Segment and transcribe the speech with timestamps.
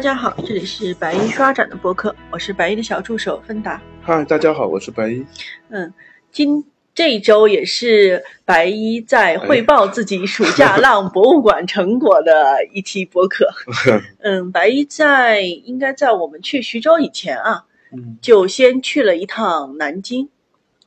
[0.00, 3.78] 大家好，这里是白衣刷展的播客，我是白衣的小助手芬达。
[4.00, 5.22] 嗨，大家好，我是白衣。
[5.68, 5.92] 嗯，
[6.32, 6.64] 今
[6.94, 13.46] 这一周也是白衣在汇报自己暑假浪博物馆成果的一期播客。
[14.24, 20.30] 嗯，白衣在应该在我们去徐州以前啊，嗯就先去了一趟南京。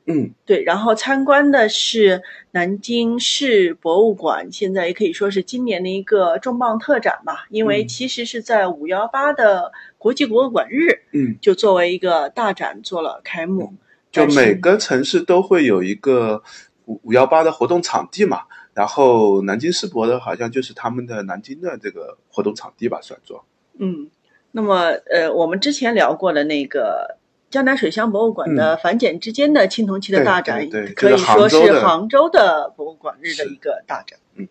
[0.06, 0.32] 嗯。
[0.46, 2.22] 对，然后参观的是
[2.52, 7.88] 南京市博物馆，现在也可以说是今年的一个重磅特展吧，因为嗯。
[7.88, 13.74] 其实是在五幺八的国际博物馆日，嗯，就作为一个大展做了开幕。
[14.12, 16.44] 就每个城市都会有一个
[16.86, 18.44] 五五幺八的活动场地嘛，
[18.76, 23.44] 然后南京世博的好像就是他们的南京的这个活动场地吧，算作。
[23.80, 24.12] 嗯，
[24.52, 27.18] 那么呃，我们之前聊过的那个
[27.54, 34.18] 江南水乡博物馆的繁简之间的青铜器的大展，可以说是杭州的博物馆日的一个大展。
[34.34, 34.48] 嗯。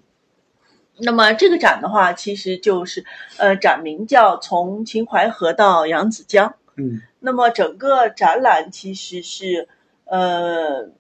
[0.98, 3.04] 那么这个展的话，其实就是，
[3.38, 6.54] 呃，展名叫“从秦淮河到扬子江”。
[6.78, 9.66] 嗯那么整个展览其实是，
[10.05, 10.90] 呃，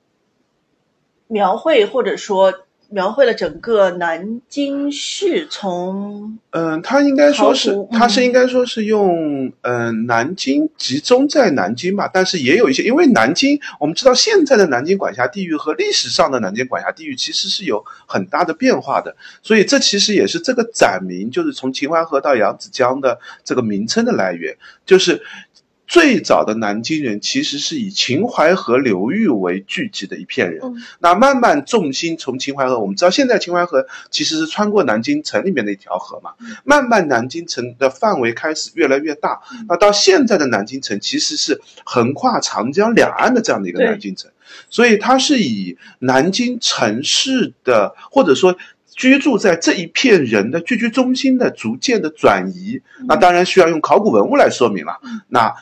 [1.28, 25.22] 描绘或者说描绘了整个南京市从嗯，他应该说是他是嗯应该说是用嗯、呃南京集中在南京吧，但是也有一些，因为南京我们知道现在的南京管辖地域和历史上的南京管辖地域其实是有很大的变化的，所以这其实也是这个展名，就是从秦淮河到扬子江的这个名称的来源，就是。
[25.92, 30.82] 最早的南京人其实是以秦淮河流域为聚集的一片人，嗯。
[31.00, 36.30] 那慢慢重心从秦淮河，我们知道现在秦淮河其实是穿过南京城里面的一条河嘛，
[36.64, 44.30] 慢慢南京城的范围开始越来越大，那到现在的南京城其实是横跨长江两岸的这样的一个南京城，
[44.70, 48.56] 所以它是以南京城市的或者说。
[48.94, 55.00] 居住在这一片人的聚居中心的逐渐的转移，那当然需要用考古文物来说明了。
[55.28, 55.54] 那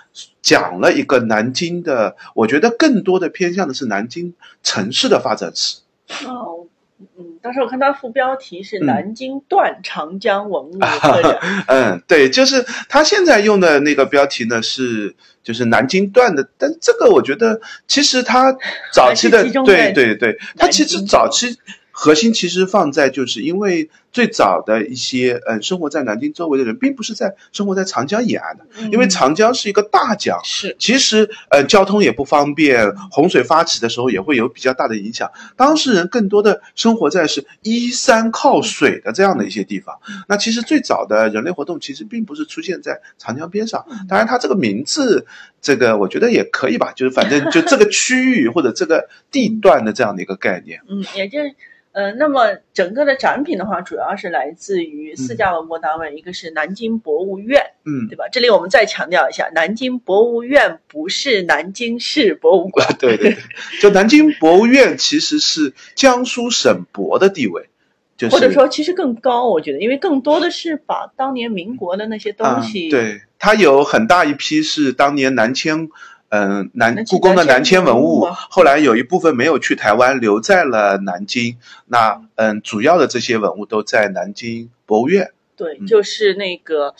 [0.42, 5.78] 讲了一个南京的，我觉得更多的偏向的是南京城市的发展史。
[6.26, 6.66] 哦，
[6.98, 8.86] 嗯，当时我看到副标题是“嗯。
[8.86, 11.38] 南京断长江文物特展
[11.68, 18.54] 嗯，对，就是他现在用的那个标题呢是就是南京段的，但这个我觉得其实他
[18.92, 21.56] 早期的对对对，他其实早期
[22.02, 35.30] 核心其实放在就是因为最早的一些嗯生活在南京周围的人，并不是在生活在长江沿岸的，”，因为嗯长江是一个大江，是其实呃交通也不方便，洪水发起的时候也会有比较大的影响。
[35.56, 39.94] 当事人更多的生活在是依山靠水的这样的一些地方。
[40.26, 45.26] 那其实最早的人类活动其实并不是出现在长江边上，当然它这个名字
[45.60, 50.80] 这个我觉得也可以吧，就是反正就这个区域或者这个地段的这样的一个概念。
[50.88, 51.54] 嗯，也就是。
[51.92, 58.28] 呃，那么整个的展品的话，主要是来自于四家文博单位，一个是南京博物院，嗯，对吧？
[58.30, 62.86] 这里我们再强调一下，南京博物院不是南京市博物馆。
[62.98, 63.38] 对对对，
[63.80, 67.68] 就南京博物院其实是江苏省博的地位，
[68.16, 75.88] 就是或者说其实更高，我觉得，因为更多的是把当年民国的那些东西，啊、对，它有很大一批是当年南迁，
[76.30, 81.56] 嗯、南南故宫的南迁文文物后来有一部分没有去台湾，留在了南京。
[81.86, 85.32] 那嗯，主要的这些文物都在南京博物院。
[85.56, 86.94] 对，嗯就是那个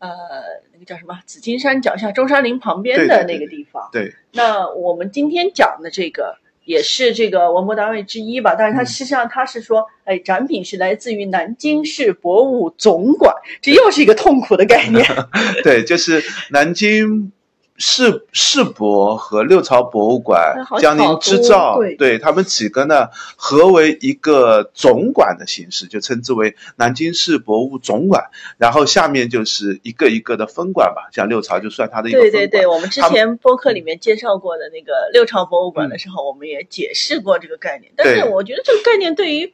[0.00, 0.10] 呃，
[0.74, 3.88] 那个叫什么紫金山脚下中山陵旁边的那个地方。
[3.90, 15.02] 对，那我们今天讲的这个也是这个文博单位之一吧，但是它嗯实际上它是说，哎，展品是来自于南京市博物总馆，这又是一个痛苦的概念。
[15.64, 17.32] 对，就是南京。
[17.76, 28.30] 世世博和六朝博物馆江宁织造，对他们几个呢合为一个总馆的形式，就称之为南京市博物总馆。
[28.58, 32.40] 然后下面就是一个一个的分馆吧，像六朝就算它的一个分馆。
[32.42, 37.92] 对对对，我们之前播客里面介绍过的那个六朝博物馆的时候，我们也解释过这个概念。
[37.96, 39.52] 但是我觉得这个概念对于，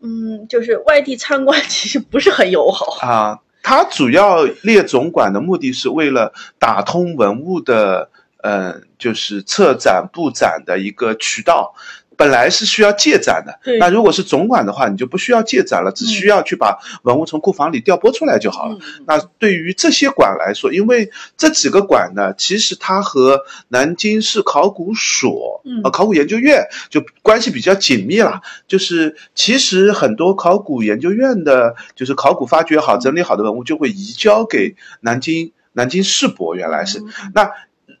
[0.00, 3.06] 嗯，就是外地参观 其实不是很友好。
[3.06, 8.10] 啊，它主要列总管的目的是为了打通文物的，
[8.42, 11.74] 呃，就是策展布展的一个渠道。
[12.16, 18.76] 本来是需要借展的，那如果是总馆的话，你就不需要借展了，只需要去把文物从库房里调拨出来就好了。
[18.80, 25.80] 嗯那对于这些馆来说，因为这几个馆呢，其实它和南京市考古所、嗯。
[25.84, 28.40] 呃考古研究院就关系比较紧密了。
[28.66, 37.00] 就是其实很多考古研究院的，就是考古发掘好、整理好的文物，就会移交给南京南京市博，原来是。
[37.00, 37.32] 嗯。
[37.34, 37.50] 那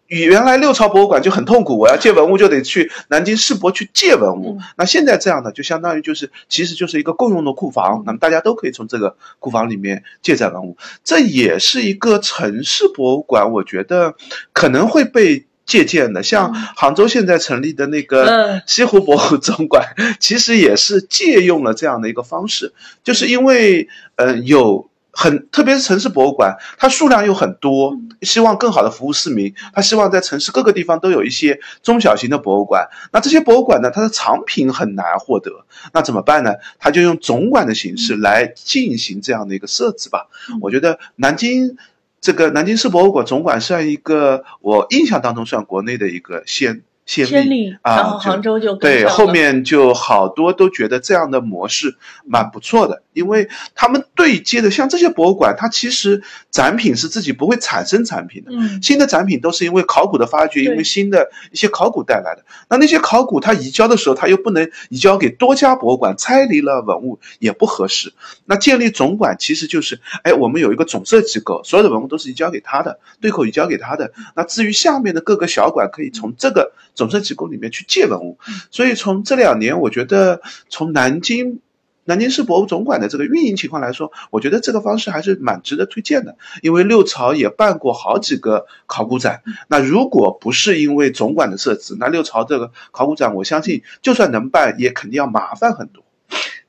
[0.06, 4.58] 原来六朝博物馆就很痛苦，我要借文物就得去南京世博去借文物。
[4.76, 10.76] 那现在这样的就相当于就是，其实就是一个共用的库房，那么大家都可以从这个库房里面借载文物。
[11.02, 14.14] 这也是一个城市博物馆，我觉得
[14.52, 16.22] 可能会被借鉴的。
[16.22, 24.90] 像杭州现在成立的那个西湖博物总馆，其实也是借用了这样的一个方式，就是因为呃有。
[25.16, 29.54] 很，特别是城市博物馆，它数量又很多，希望更好的服务市民。
[29.72, 32.88] 他希望在城市各个地方都有一些中小型的博物馆。
[33.12, 35.50] 那这些博物馆呢，它的藏品很难获得，
[35.92, 36.54] 那怎么办呢？
[36.78, 40.28] 他就用总馆的形式来进行这样的一个设置吧。
[40.60, 41.76] 我觉得南京
[42.20, 46.82] 这个南京市博物馆总馆算一个，我印象当中算国内的一个先。
[47.06, 62.44] 先例啊，然后杭州就对，后面就好多都觉得这样的模式蛮不错的，因为他们对接的像这些博物馆，它其实展品是自己不会产生产品的，嗯，新的展品都是因为考古的发掘，因为新的一些考古带来的。
[62.70, 68.14] 那那些考古它移交的时候，它又不能移交给多家博物馆，拆离了文物也不合适。
[68.46, 74.10] 那建立总馆其实就是，哎，我们有一个总设机构，所有的文物都是移交给他的，对口移交给他的。
[74.34, 76.72] 那至于下面的各个小馆，可以从这个。
[76.94, 78.38] 总社机构里面去借文物，
[78.70, 81.60] 所以从这两年，我觉得从南京
[82.04, 86.36] 南京市博物总馆的这个运营情况来说，我觉得这个方式还是蛮值得推荐的。
[86.60, 96.03] 因为六朝也办过好几个考古展，那如果不是因为总馆的设置，那六朝这个考古展，我相信就算能办，也肯定要麻烦很多。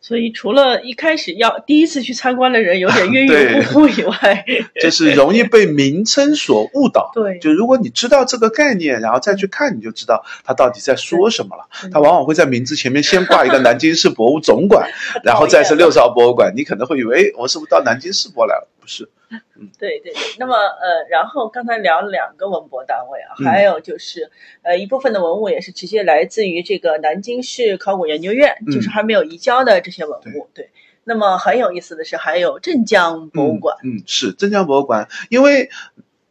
[0.06, 4.46] 所以，除了一开始要第一次去参观的人有点晕晕乎乎以外，
[4.80, 7.10] 就是容易被名称所误导。
[7.16, 11.66] 对，就如果你知道这个概念，然后再去看，你就知道他到底在说什么了。
[11.92, 14.88] 他往往会在名字前面先挂一个南京市博物总馆，
[15.25, 18.68] 然后再是六朝博物馆，你可能会以为我是不是到南京世博来了？
[18.80, 19.10] 不是。
[19.30, 24.30] 嗯，对对对，那么呃，然后刚才聊了两个文博单位啊，还有就是
[24.62, 30.50] 呃一部分的文物也是直接来自于这个南京市考古研究院，就是还没有移交的这些文物。
[30.54, 30.69] 对，
[31.04, 33.77] 那么很有意思的是，还有镇江博物馆。
[33.83, 35.69] 嗯，是镇江博物馆，因为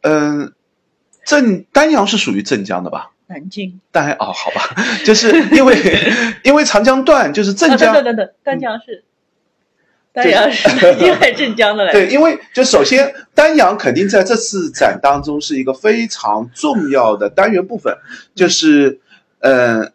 [0.01, 0.53] 嗯，
[1.25, 3.11] 镇丹阳是属于镇江的吧？
[3.27, 3.81] 南京。
[3.91, 5.75] 丹哦，好吧， 就是因为
[6.43, 7.93] 因为长江段就是镇江。
[7.93, 9.03] 等等等，丹阳是。
[10.15, 10.69] 丹阳是
[11.35, 11.91] 镇江的嘞。
[11.91, 17.97] 对，因为就首先丹阳肯定在这次展当中是一个非常重要的单元部分，
[18.33, 18.99] 就是
[19.39, 19.91] 呃，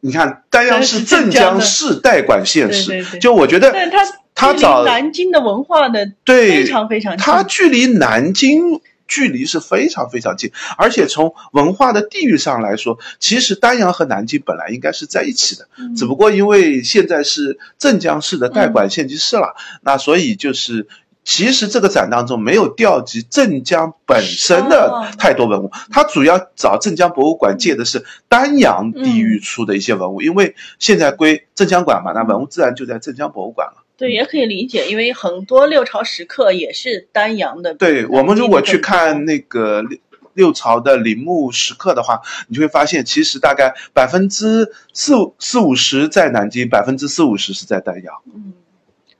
[0.00, 4.04] 你看丹阳是镇江市代管县市，就我觉得它
[4.34, 8.80] 它找南京的文化的对非常非常近，它距离南京。
[9.08, 15.66] 距离是非常非常近，而且从文化的地域上来说，其实丹阳和南京本来应该是在一起的，
[15.96, 20.86] 只不过因为现在是镇江市的代管县级市了，那所以就是
[21.24, 33.84] 其实这个展当中没有调集镇江本身的太多文物，它主要找镇江博物馆借的是丹阳地域出的一些文物，因为现在归镇江管嘛，那文物自然就在镇江博物馆了。
[33.98, 37.74] 对，也可以理解，因为很多六朝石刻也是丹阳的。
[37.74, 39.98] 对我们如果去看那个六
[40.34, 48.14] 六朝的陵墓石刻的话，你就会发现，其实大概百分之四四五十在南京，百分之四五十是在丹阳。
[48.32, 48.52] 嗯，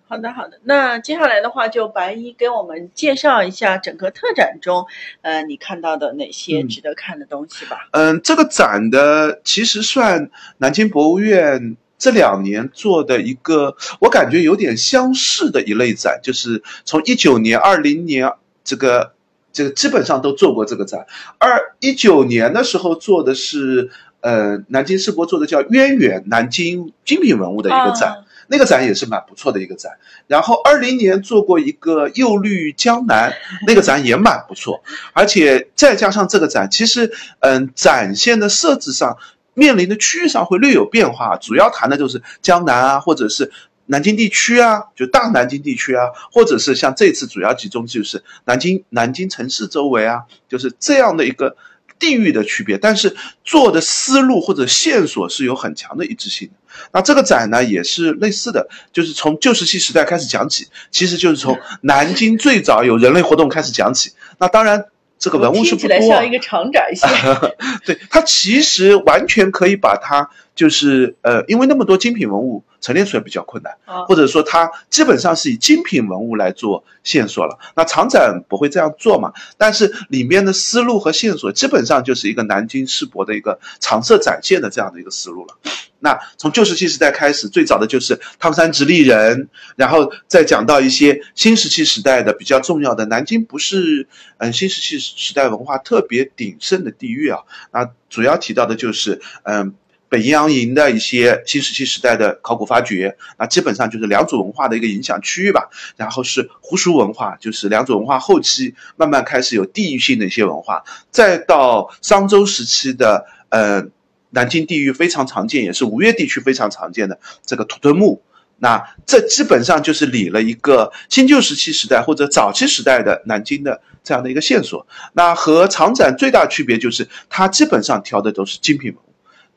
[0.07, 4.87] 好的好的，那接下来的话，就白衣给我们介绍一下整个特展中，
[5.23, 7.89] 呃，你看到的哪些值得看的东西吧。
[7.91, 11.77] 嗯，这个展的其实算南京博物院。
[11.98, 19.12] 这两年做的一个，我感觉有点相似的一类展，就是从一九年、二零年这个
[19.52, 21.06] 这个基本上都做过这个展。
[21.38, 23.90] 二一九年的时候做的是，
[24.20, 29.93] 呃，南京世博做的叫“渊源南京精品文物”的一个展，那个展也是蛮不错的一个展。
[30.28, 33.34] 然后二零年做过一个“釉绿江南”，
[33.67, 34.82] 那个展也蛮不错。
[35.14, 39.19] 而且再加上这个展，其实嗯，展现的设置上。
[39.58, 43.50] 面临的区域上会略有变化，主要谈的就是江南啊，或者是
[43.86, 51.56] 南京地区啊，就大南京地区啊，或者是像这次主要集中就是南京南京城市周围啊，就是这样的一个
[51.98, 52.79] 地域的区别。
[52.79, 56.55] 但是做的思路或者线索是有很强的一致性的。
[56.93, 64.12] 那这个展呢也是类似的，就是从旧石器时代开始讲起，其实就是从南京最早有人类活动开始讲起。
[64.38, 64.86] 那当然。
[65.19, 67.08] 这个文物是不多，像一个长展线。
[67.84, 73.72] 对，它其实完全可以把它，就是呃，因为那么多精品文物陈列出来比较困难，
[74.08, 77.56] 或者说它基本上是以精品文物来做线索了。
[77.77, 79.32] 那长展不会这样做嘛？
[79.56, 85.56] 但是里面的思路和线索基本上就是一个南京世博的一个常设展现的这样的一个思路了。
[86.00, 97.38] 那从旧石器时代开始，最早的就是汤山直立人，然后再讲到一些新石器时代的比较重要的南京，不是嗯新石器时代文化特别鼎盛的地域啊。
[97.72, 99.74] 那主要提到的就是嗯
[100.08, 105.69] 北阴阳营的一些新石器时代的考古发掘，那基本上就是良渚文化的一个影响区域吧。
[105.96, 113.86] 然后是湖熟文化，就是良渚文化后期慢慢开始有地域性的一些文化，再到商周时期的呃。
[114.31, 118.22] 南京地域非常常见，也是吴越地区非常常见的这个土墩墓。
[118.58, 124.86] 那这基本上就是理了一个新旧石器时代或者早期时代的南京的这样的一个线索。
[125.15, 129.07] 那和长展最大区别就是，它基本上挑的都是精品文物，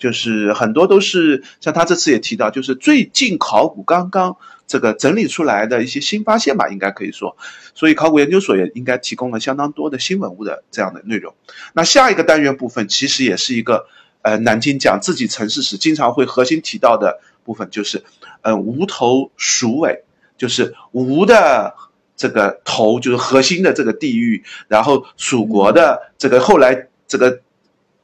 [0.02, 4.36] 就是很多都是像他这次也提到，就是最近考古刚刚
[4.68, 7.38] 这个整理出来的一些新发现吧，应该可以说。
[7.74, 11.34] 所以考古研究所也应该提供了相当多的新文物的这样的内容。
[11.72, 13.86] 那下一个单元部分其实也是一个。
[14.24, 18.04] 呃，南京讲自己城市史经常会核心提到的部分就是，
[18.44, 20.04] 呃，吴头蜀尾，
[20.38, 21.74] 就是吴的
[22.16, 27.42] 这个头，就是核心的这个地域，然后蜀国的这个后来这个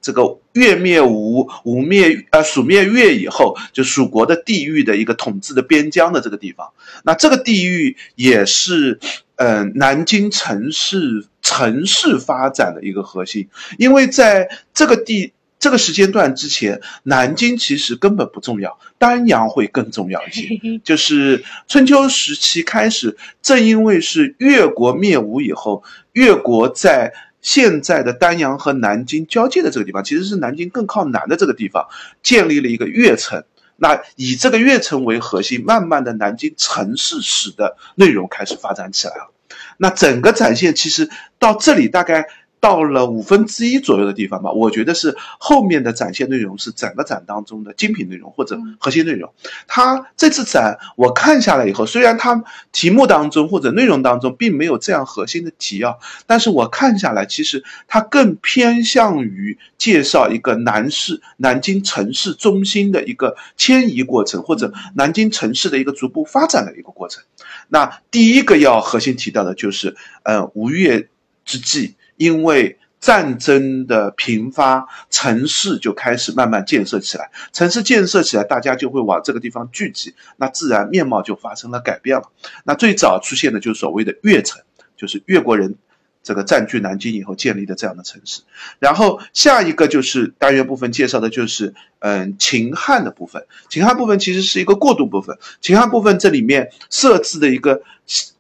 [0.08, 6.72] 这个越灭吴，吴灭呃蜀灭越以后，就蜀国的地域的一个统治的边疆的这个地方，
[7.04, 9.02] 那这个地域也是
[9.36, 15.34] 嗯南京城市城市发展的一个核心，因为在这个地。
[15.60, 20.48] 这个时间段之前，南京其实根本不重要，丹阳会更重要一些。
[20.86, 25.82] 就是春秋时期开始，正因为是越国灭吴以后，
[26.14, 31.88] 越国在现在的丹阳和南京交界的这个地方，其实是南京更靠南的这个地方，
[32.22, 33.44] 建立了一个越城。
[33.76, 39.32] 那以这个越城为核心，慢慢的南京城市史的内容开始发展起来了。
[39.78, 42.28] 那整个展现其实到这里大概。
[42.60, 49.32] 到了五分之一左右的地方吧，我觉得是后面的展现内容是整个展当中的精品内容或者核心内容。
[49.68, 67.24] 它这次展我看下来以后，虽然它题目当中或者内容当中并没有这样核心的提要，但是我看下来，其实它更偏向于介绍一个南市南京城市中心的一个迁移过程，或者南京城市的一个逐步发展的一个过程。
[67.70, 71.08] 那第一个要核心提到的就是，呃，吴越
[71.46, 71.94] 之际。
[72.18, 77.30] 因为战争的频发，城市就开始慢慢建设起来。
[77.54, 82.32] 城市建设起来，大家就会往这个地方聚集，那自然面貌就发生了改变了。
[82.64, 84.62] 那最早出现的就是所谓的越城，
[84.98, 85.76] 就是越国人
[86.24, 88.42] 这个占据南京以后建立的这样的城市。
[88.80, 93.46] 然后下一个就是单元部分介绍的就是嗯秦汉的部分。
[93.70, 95.38] 秦汉部分其实是一个过渡部分。
[95.62, 97.84] 秦汉部分这里面设置的一个。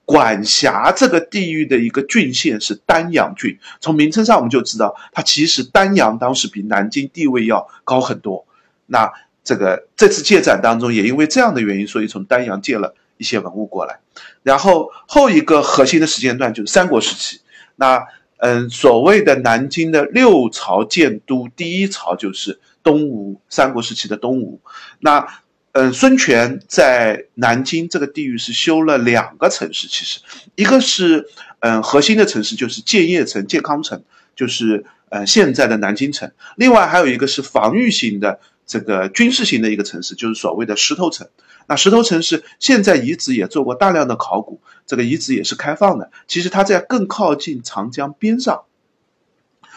[0.05, 8.45] 管辖这个地域的一个郡县是丹阳郡，从名称上我们就知道，它其实丹阳当时比南京地位要高很多。
[8.85, 9.11] 那
[9.43, 13.99] 这个这次借展当中，也因为这样的原因，所以从丹阳借了一些文物过来。
[14.43, 17.41] 然后后一个核心的时间段就是三国时期。
[17.75, 18.05] 那
[18.37, 24.61] 嗯，所谓的南京的六朝建都，第一朝就是东吴，三国时期的东吴。
[24.99, 25.27] 那
[25.73, 30.19] 嗯，孙权在南京这个地域是修了两个城市，其实
[30.55, 31.27] 一个是
[31.59, 34.03] 嗯核心的城市，就是建业城、建康城，
[34.35, 36.31] 就是呃现在的南京城。
[36.55, 41.27] 另外还有一个是防御型的这个军事型的一个城市，就是所谓的石头城。
[41.67, 46.09] 那石头城是现在遗址也做过大量的考古，这个遗址也是开放的。
[46.27, 48.63] 其实它在更靠近长江边上。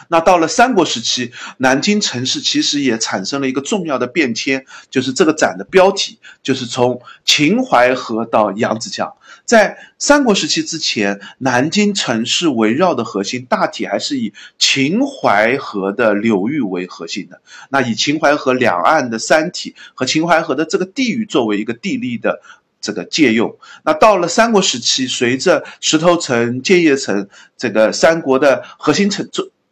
[0.07, 9.13] 那到了三国时期，南京城市其实也产生了一个重要的变迁，就是这个展的标题，就是从秦淮河到扬子江。
[9.45, 17.41] 在三国时期之前，南京城市围绕的核心大体还是以秦淮河的流域为核心的。
[17.69, 22.41] 那以秦淮河两岸的山体和秦淮河的这个地域作为一个地利的
[22.79, 23.57] 这个借用。
[23.83, 27.27] 那到了三国时期，随着石头城、建业城
[27.57, 29.27] 这个三国的核心城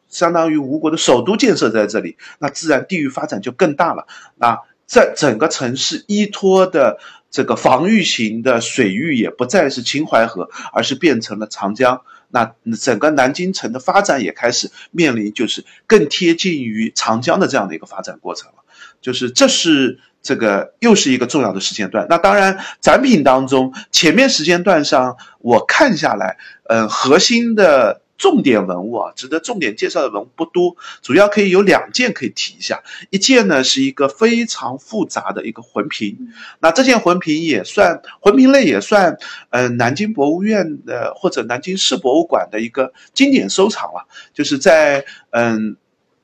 [0.10, 4.08] 相当于吴国的首都建设在这里，那自然地域发展就更大了。
[4.36, 6.98] 那在整个城市依托的
[7.30, 12.02] 这个防御型的水域也不再是秦淮河，而是变成了长江。
[12.32, 18.56] 那整个南京城的发展也开始面临就是更贴近于长江的这样的一个发展过程了。
[19.02, 22.08] 就是这是这个又是一个重要的时间段。
[22.10, 28.02] 那当然展品当中前面时间段上我看下来，嗯，核心的。
[28.20, 32.84] 重点文物啊，值得重点介绍的文物不多，主要可以有两件可以提一下。
[33.10, 39.18] 一件呢是一个非常复杂的一个魂瓶，那这件魂瓶也算魂瓶类，也算
[39.52, 44.06] 嗯南京博物院的或者南京市博物馆的一个经典收藏了。
[44.34, 45.78] 就是在嗯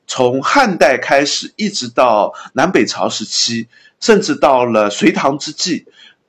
[0.06, 3.68] 从汉代开始一直到南北朝时期，
[4.00, 5.86] 甚至到了隋唐之际。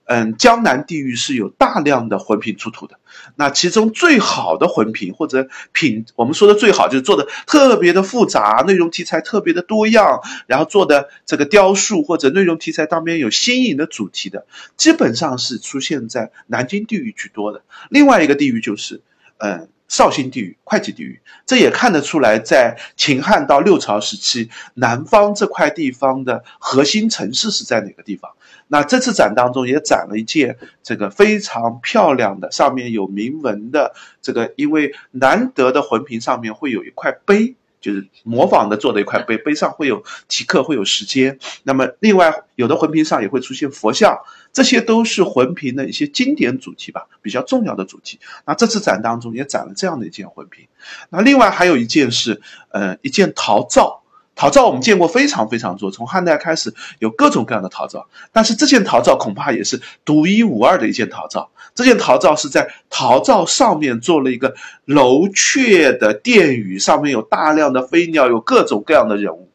[0.07, 2.97] 嗯，江南地域是有大量的魂瓶出土的。
[3.35, 14.45] 那其中最好的魂瓶或者品，我们说的最好就是做的特别的复杂，内容题材特别的多样，然后做的这个雕塑或者内容题材当边有新颖的主题的，
[14.77, 17.63] 基本上是出现在南京地域居多的。
[17.89, 19.01] 另外一个地域就是，
[19.39, 19.67] 嗯。
[19.88, 28.32] 绍兴地域、会稽地域，这也看得出来，在秦汉到六朝时期，南方这块地方的核心城市是在哪个地方。
[28.67, 37.56] 那这次展当中也展了一件这个非常漂亮的，上面有铭文的这个，因为难得的魂瓶上面会有一块碑。
[37.79, 41.38] 就是模仿的做的一块碑，碑上会有题刻，会有时间。
[41.63, 44.17] 那么，另外有的魂瓶上也会出现佛像，
[44.57, 48.19] 这些都是魂瓶的一些经典主题吧，比较重要的主题。
[48.43, 50.65] 那这次展当中也展了这样的一件魂瓶。
[51.11, 54.01] 那另外还有一件是，呃，一件陶造。
[54.33, 61.51] 陶造我们见过非常非常多，从汉代开始有各种各样的陶造，但是这件陶造恐怕也是独一无二的一件陶造。
[61.75, 69.46] 这件陶造是在陶造上面做了一个楼阙的殿宇，上面有大量的飞鸟，有各种各样的人物。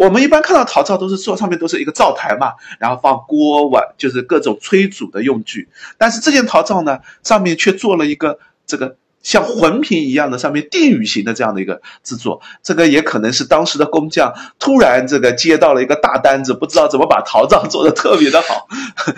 [0.00, 5.68] 我们一般看到陶灶都是做上面都是一个灶台嘛，然后放锅碗，就是各种炊煮的用具。
[5.98, 8.96] 但是这件陶灶呢，上面却做了一个这个。
[9.22, 18.66] 像魂瓶一样的上面定宇型的这样的一个制作，这个也可能是当时的工匠突然这个接到了一个大单子，不知道怎么把陶灶做的特别的好，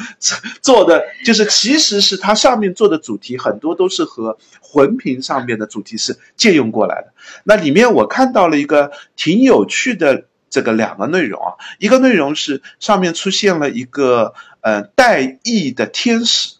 [0.60, 7.12] 做的就是其实是它上面做的主题很多都是和魂瓶上面的主题是借用过来的。
[7.44, 16.54] 那里面我看到了一个挺有趣的这个两个内容啊，一个内容是上面出现了一个呃带翼的天使，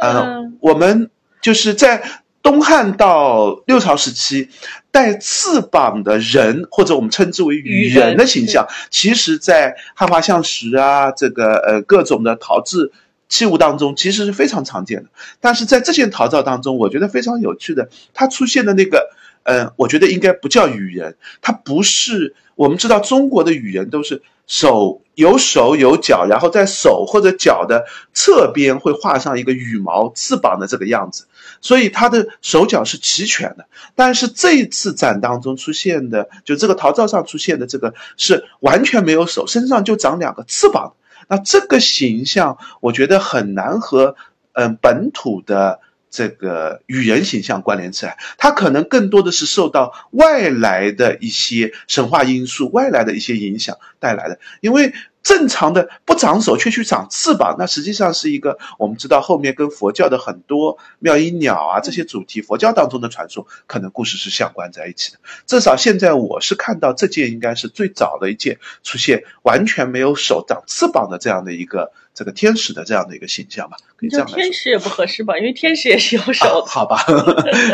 [0.00, 1.10] 呃，我们
[1.42, 2.22] 就是在。
[2.42, 4.48] 东汉到六朝时期，
[4.90, 12.92] 带翅膀的人，或者我们称之为羽人的形象，其实，在汉画像石啊，这个呃各种的陶制
[13.28, 15.10] 器物当中，其实是非常常见的。
[15.38, 19.10] 但是在这件陶造当中，我觉得非常有趣的，它出现的那个，
[19.42, 22.34] 嗯，我觉得应该不叫羽人，它不是。
[22.60, 31.24] 我们知道中国的羽人都是手有手有脚，然后在手或者脚的侧边会画上一个羽毛翅膀的这个样子。
[31.62, 40.92] 所以它的手脚是齐全的，但是这一次展当中出现的，就这个陶造上出现的这个是完全没有手，身上就长两个翅膀。
[41.28, 44.16] 那这个形象，我觉得很难和
[44.52, 45.80] 嗯本土的
[46.10, 54.92] 这个与人形象关联起来，它可能更多的是受到外来的一些神话因素、外来的一些影响带来的，因为。
[55.22, 65.18] 正常的不长手却去长翅膀，那实际上是一个我们知道后面跟佛教的很多妙音鸟啊这些主题，佛教当中的传说可能故事是相关在一起的。
[65.46, 73.76] 至少现在我是看到这件应该是最早的一件出现完全没有手长翅膀的这样的一个这个天使的这样的一个形象吧。
[73.96, 74.36] 可以这样来说。
[74.40, 76.64] 天使也不合适吧，因为天使也是有手。
[76.66, 77.04] 好吧，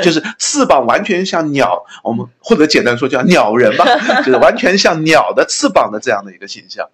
[0.03, 3.85] 就是翅膀完全像鸟，我们或者简单说叫鸟人吧，
[4.19, 6.89] 就是完全像鸟的翅膀的这样的一个形象。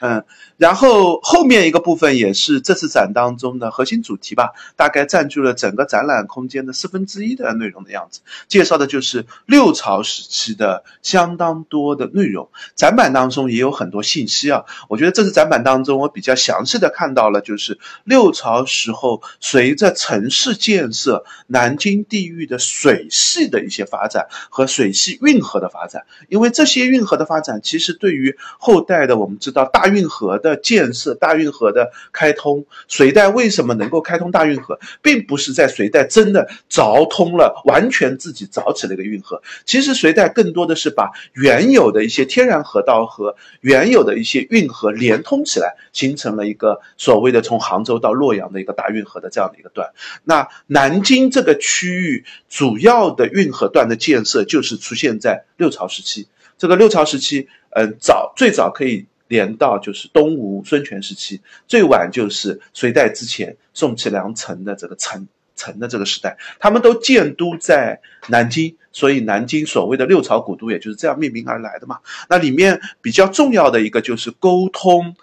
[0.00, 0.24] 嗯。
[0.56, 8.20] 然后后面一个部分也是这次展当中的核心主题吧，大概占据了整个展览空间的四分之一的内容的样子。
[8.48, 12.48] 介绍的就是六朝时期的相当多的内容。
[12.74, 26.04] 展板当中也有很多信息啊，我觉得这次展板当中我比较详细的看到了，就是六朝时候随着城市建设，南京地域的水系的一些发展和水系运河的发展。
[26.28, 30.48] 因为这些运河的发展，其实对于后代的我们知道大运河的。
[30.48, 39.42] 的建设大运河的开通，隋代为什么能够开通大运河，并不是在隋代真的凿通了，完全自己凿起了一个运河。
[39.66, 49.90] 其实隋代更多的是把原有的一些天然河道和原有的一些运河连通起来，形成了一个所谓的从杭州到洛阳的一个大运河的这样的一个段。
[50.24, 56.26] 那南京这个区域主要的运河段的建设，就是出现在六朝时期。
[56.56, 59.04] 这个六朝时期，嗯，早最早可以。
[59.28, 71.98] 连到就是东吴孙权时期，最晚就是隋代之前宋齐梁陈的这个陈陈的这个时代，他们都建都在南京，所以南京所谓的六朝古都也就是这样命名而来的嘛。
[72.28, 75.14] 那里面比较重要的一个就是沟通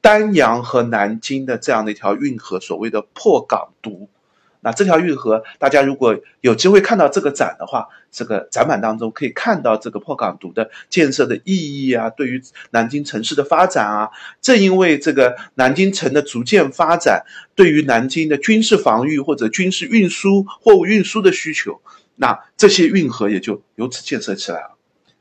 [0.00, 4.08] 丹阳和南京的这样的一条运河，所谓的破港渎。
[4.64, 14.08] 那这条运河，大家如果有机会看到这个展的话，这个展板当中可以看到这个破港堵的建设的意义啊，对于南京城市的发展啊，
[14.40, 17.24] 正因为这个南京城的逐渐发展，
[17.54, 21.80] 对于南京的军事防御或者军事运输、货物运输的需求，
[22.16, 24.73] 那这些运河也就由此建设起来了。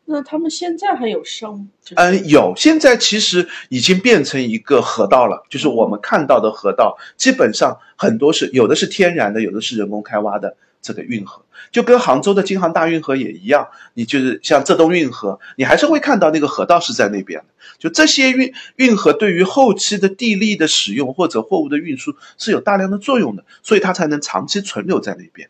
[0.05, 1.69] 那他们现在还有生？
[1.95, 2.53] 嗯，有。
[2.57, 10.57] 现在其实已经变成一个河道了，就是我们看到的河道，基本上很多是有的是天然的，有的是人工开挖的。
[10.81, 17.45] 这个运河就跟杭州的京杭大运河也一样，你就是像浙东运河，你还是会看到那个河道是在那边的。
[17.79, 25.49] 就这些运运河对于后期的地利的使用或者货物的运输是有大量的作用的，所以它才能长期存留在那边。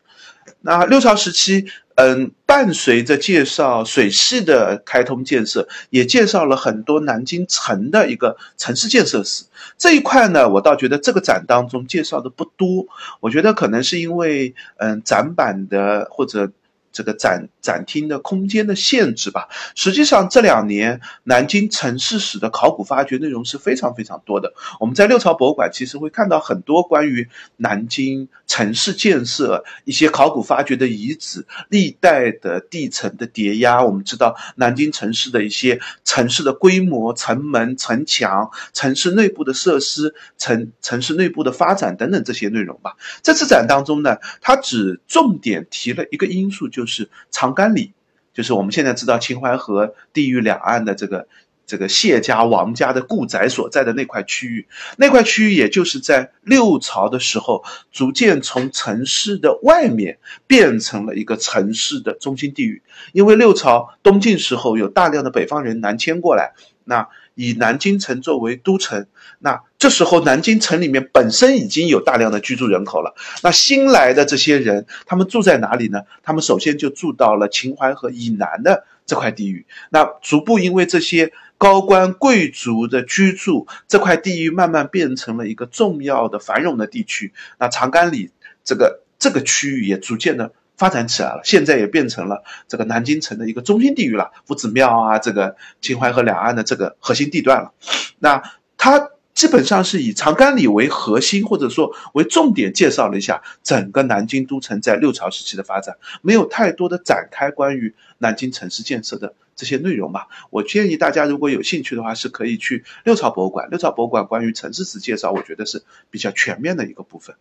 [0.60, 1.66] 那六朝时期。
[1.94, 9.44] 嗯，伴随着介绍水系的开通建设，也介绍了很多南京城的一个城市建设史。
[9.78, 12.86] 这一块呢，我倒觉得这个展当中介绍的不多。
[13.20, 16.50] 我觉得可能是因为，嗯，展板的或者。
[16.94, 19.48] 这个展展厅的空间的限制吧。
[19.74, 24.54] 实际上这两年南京城市史的考古发掘内容是非常非常多的。
[24.78, 33.82] 我们在六朝博物馆其实会看到很多关于南京城市建设一些考古发掘的遗址、历代的地层的叠压。
[33.84, 42.94] 我们知道南京城市的一些城市的规模、城门、城墙、城市内部的设施、城城市内部的发展等等这些内容吧。
[43.24, 46.83] 这次展当中呢，它只重点提了一个因素，就。
[46.84, 47.92] 就是长干里，
[48.34, 51.26] 就是我们现在知道秦淮河地域两岸的这个
[51.66, 54.66] 这个谢家王家的故宅所在的那块区域，
[54.98, 62.82] 那块区域也就是在六朝的时候，逐渐从城市的外面变成了一个城市的中心地域。
[63.12, 66.52] 因为六朝东晋时候有大量的北方人南迁过来，
[66.84, 69.06] 那以南京城作为都城，
[69.38, 69.60] 那。
[69.76, 73.14] 这时候，南京城里面本身已经有大量的居住人口了。
[73.42, 76.00] 那新来的这些人，他们住在哪里呢？
[76.22, 79.66] 他们首先就住到了秦淮河以南的这块地域。
[79.90, 87.34] 那逐步因为这些高官贵族的居住，这块地域慢慢变成了一个重要的繁荣的地区。
[87.58, 88.30] 那长干里
[88.64, 97.72] 这个这个区域也逐渐的发展起来了，现在也变成了这个南京城的一个中心地域了，夫子庙啊，这个秦淮河两岸的这个核心地段了。
[98.18, 98.42] 那
[98.76, 99.10] 它。
[99.34, 110.28] 基本上是以长干里为核心，或者说为重点介绍了一下整个南京都城在六朝时期的发展，没有太多的展开关于南京城市建设的这些内容吧。
[110.50, 113.68] 我建议大家如果有兴趣的话，是可以去六朝博物馆。
[113.70, 117.34] 六朝博物馆关于城市史介绍，我觉得是比较全面的一个部分。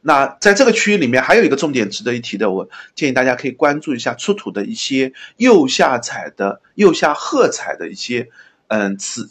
[0.00, 8.28] 那在这个区域里面，还有一个重点值得一提的，我建议大家可以关注一下出土的一些釉下彩的釉下褐彩的一些
[8.68, 9.30] 嗯瓷。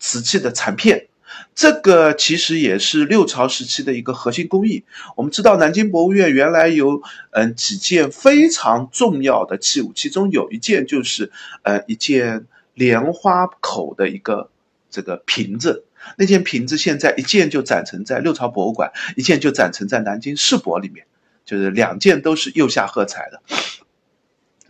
[0.00, 1.08] 瓷器的残片，
[1.56, 4.84] 这个其实也是六朝时期的一个核心工艺。
[5.16, 7.02] 我们知道南京博物院原来有
[7.32, 11.32] 嗯几件非常重要的器物，其中有一件就是
[11.64, 14.50] 呃一件莲花口的一个
[14.88, 15.82] 这个瓶子。
[16.16, 21.06] 那件瓶子现在一件就展陈在六朝博物馆，一件就展陈在南京世博里面，
[21.44, 23.40] 就是两件都是釉下褐彩的。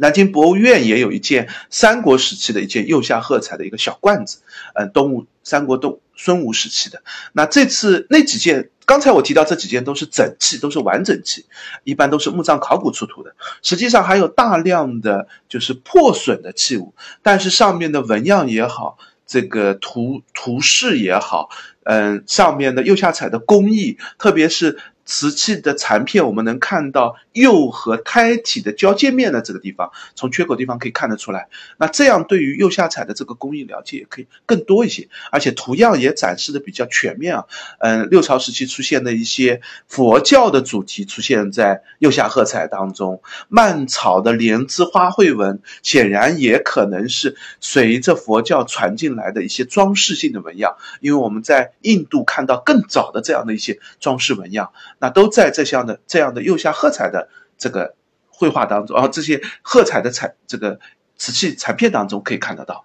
[0.01, 4.38] 南京博物院也有一件三国时期的一件釉下褐彩的一个小罐子，
[4.75, 7.03] 嗯，东吴三国东孙吴时期的。
[7.33, 11.47] 那这次那几件，刚才我提到这几件都是整器，都是完整器，
[11.83, 13.35] 一般都是墓葬考古出土的。
[13.61, 21.51] 实际上还有大量的就是破损的器物，但是上面的纹样也好，这个图图示也好，
[21.85, 24.81] 嗯，上面的釉下彩的工艺，特别是。
[25.09, 31.49] 瓷器的残片，我们能看到釉和胎体的交界面的这个地方，从缺口地方可以看得出来。
[31.79, 37.44] 那这样对于釉下彩的这个工艺了解也可以更多一些，而且图样也展示的比较全面啊。
[37.81, 54.71] 嗯，六朝时期出现的一些佛教的主题出现在釉下褐彩当中，蔓草的莲枝花卉纹，显然也可能是随着佛教传进来的一些装饰性的纹样，因为我们在印度看到更早的这样的一些装饰纹样。
[54.98, 57.94] 那都在这项的这样的釉下褐彩的这个
[58.28, 60.78] 绘画当中啊，这些褐彩的彩这个
[61.16, 62.84] 瓷器残片当中可以看得到，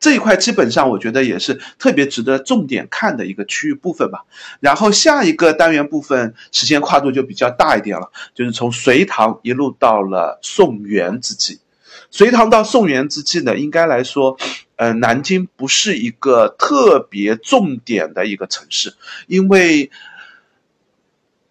[0.00, 4.24] 这一块基本上我觉得也是特别值得重点看的一个区域部分吧。
[4.58, 11.60] 然后下一个单元部分时间跨度就比较大一点了，就是从隋唐一路到了宋元之际。
[12.10, 14.36] 隋唐到宋元之际呢，应该来说，
[14.76, 18.94] 呃，南京不是一个特别重点的一个城市，
[19.26, 19.90] 因为。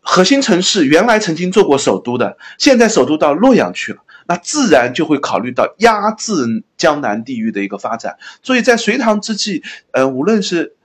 [0.10, 8.18] 核心城市原来曾经做过首都的，现在首都到洛阳去了，那自然就会考虑到压制江南地域的一个发展。
[8.42, 10.78] 所以在隋唐之际，呃，无论是，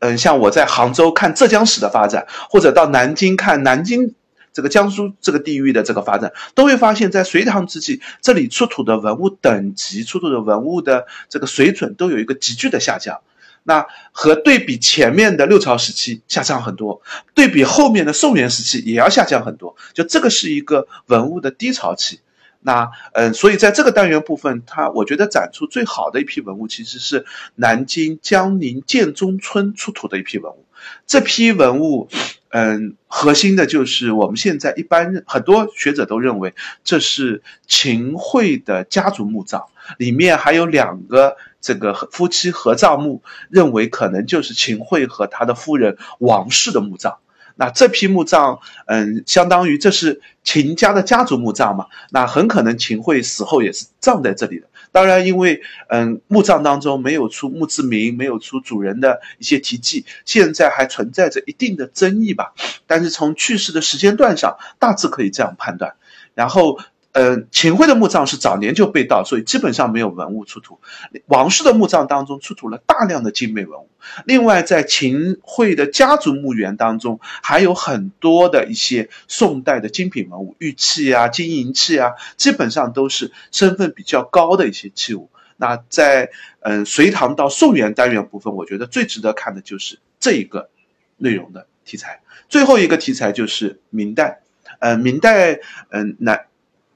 [0.00, 4.16] 嗯，像我在杭州看浙江史的发展，或者到南京看南京
[4.52, 13.20] 这个江苏这个地域的这个发展，都会发现，在隋唐之际，这里出土的文物等级、出土的文物的这个水准都有一个急剧的下降。
[13.64, 17.02] 那和对比前面的六朝时期下降很多，
[17.34, 22.20] 对比后面的宋元时期也要下降很多，就这个是一个文物的低潮期。
[22.66, 30.64] 那嗯，所以在这个单元部分，它我觉得展出最好的一批文物，其实是南京江宁建中村出土的一批文物。
[31.06, 32.08] 这批文物，
[32.50, 39.64] 嗯，核心的就是我们现在一般很多学者都认为这是秦桧的家族墓葬，
[39.98, 47.16] 里面还有两个这个夫妻合葬墓，认为可能就是秦桧和他的夫人王氏的墓葬。
[47.56, 51.86] 那这批墓葬，嗯，相当于这是秦家的家族墓葬嘛？
[52.10, 54.66] 那很可能秦桧死后也是葬在这里的。
[54.92, 62.52] 当然，因为嗯，墓葬当中没有出墓志铭，没有出主人的一些题记，现在还存在着一定的争议吧。
[62.86, 65.94] 但是从去世的时间段上，大致可以这样判断。
[66.34, 66.78] 然后。
[67.14, 70.80] 呃，秦桧的墓葬是早年就被盗，所以基本上没有文物出土。
[71.26, 73.88] 王室的墓葬当中出土了大量的精美文物。
[74.26, 85.30] 另外，在秦桧的家族墓园当中，还有很多的一些宋代的精品文物，玉器啊、金银器啊，基本上都是身份比较高的一些器物。
[85.56, 86.30] 那在
[86.62, 90.68] 嗯隋唐到宋元单元部分，我觉得最值得看的就是这一个
[91.16, 92.22] 内容的题材。
[92.48, 94.40] 最后一个题材就是明代，
[94.80, 96.46] 呃，明代嗯南。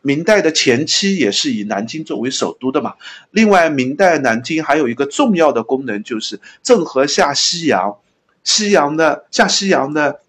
[0.02, 2.94] 明代的前期也是以南京作为首都的嘛。
[3.30, 7.96] 另外，明代南京还有一个重要的功能，就是郑和下西洋，
[8.44, 10.20] 西洋的下西洋的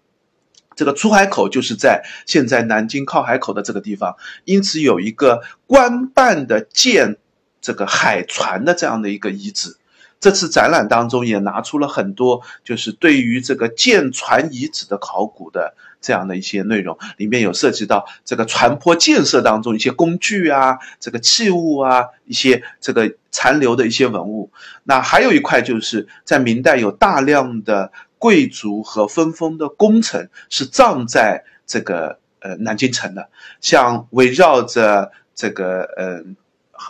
[0.74, 7.16] 这个出海口就是在现在南京靠海口的这个地方，因此有一个官办的建
[7.60, 9.76] 这个海船的这样的一个遗址。
[10.20, 24.50] 这次展览当中也拿出了很多，就是对于这个舰船遗址的考古的这样的一些内容，里面有涉及到这个船舶建设当中一些工具啊，这个器物啊，一些这个残留的一些文物。
[24.84, 33.28] 那还有一块就是在明代有大量的贵族和分封的功臣是葬在这个呃南京城的，
[33.60, 36.24] 像围绕着这个呃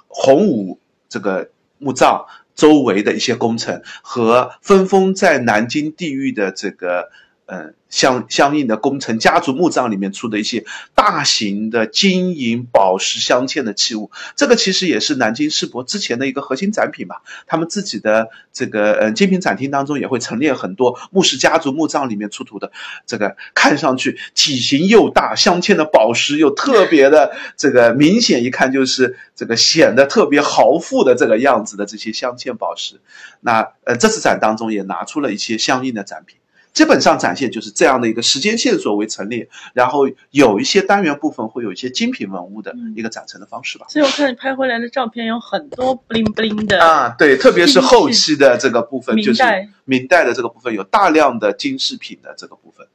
[0.09, 2.27] 洪武这个墓葬。
[2.57, 7.11] 周围的一些工程和分封在南京地域的这个，
[7.53, 17.23] 嗯，相相应的工程家族墓葬里面出的一些大型的金银宝石镶嵌的器物，这个其实也是南京世博之前的一个核心展品吧。
[17.49, 22.71] 他们自己的这个呃精品展厅当中也会陈列很多墓室家族墓葬里面出土的
[23.05, 33.01] 这个看上去体型又大、镶嵌的宝石又特别的这个明显，一看就是这个显得特别豪富的这个样子的这些镶嵌宝石。
[33.41, 36.37] 那呃这次展当中也拿出了一些相应的展品。
[36.73, 43.87] 基本上展现就是这样的一个时间线索为陈列，然后有一些单元部分会有一些精品文物的一个展陈的方式吧。
[43.89, 49.43] 所以我看你拍回来的照片有很多 bling bling 的啊，对，特别是后期的这个部分，就是
[49.85, 52.87] 明代的这个部分有大量的金饰品的这个部分。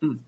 [0.00, 0.18] 嗯，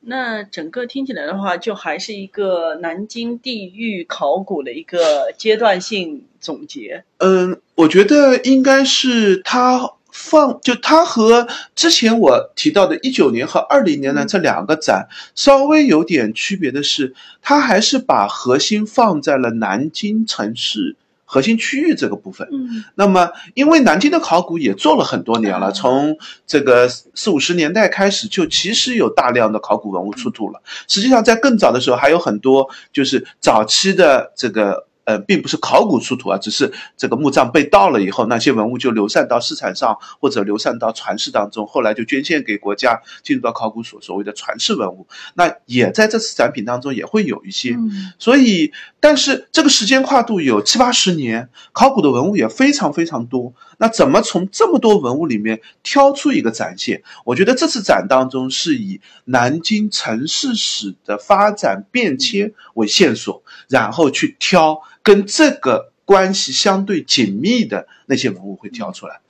[0.00, 7.04] 那整个听起来的话，就还是一个南京地域考古的一个阶段性总结。
[7.18, 9.92] 嗯，我觉得应该是它。
[10.18, 22.48] 放就它和之前我提到的一九年和二零年的这两个展稍微有点区别的是，它还是把核心放在了南京城市核心区域这个部分。
[22.50, 30.62] 嗯，那么因为南京的考古也做了很多年了，从这个四五十年代开始就其实有大量的考古文物出土了。
[30.88, 34.85] 实际上在更早的时候还有很多就是早期的这个。
[35.06, 45.06] 呃，并不是考古出土啊，只是这个墓葬被盗了以后，那些文物就流散到市场上或者流散到传世当中，后来就捐献给国家，进入到考古所，所谓的传世文物。
[45.34, 47.78] 那也在这次展品当中也会有一些，
[48.18, 53.54] 所以，但是这个时间跨度有七八十年，考古的文物也非常非常多。
[53.78, 57.04] 那怎么从这么多文物里面挑出一个展现？
[57.24, 64.82] 我觉得这次展当中是以南京城市史的发展变迁为线索，然后去挑。
[65.06, 69.20] 跟这个关系相对紧密的那些文物会挑出来。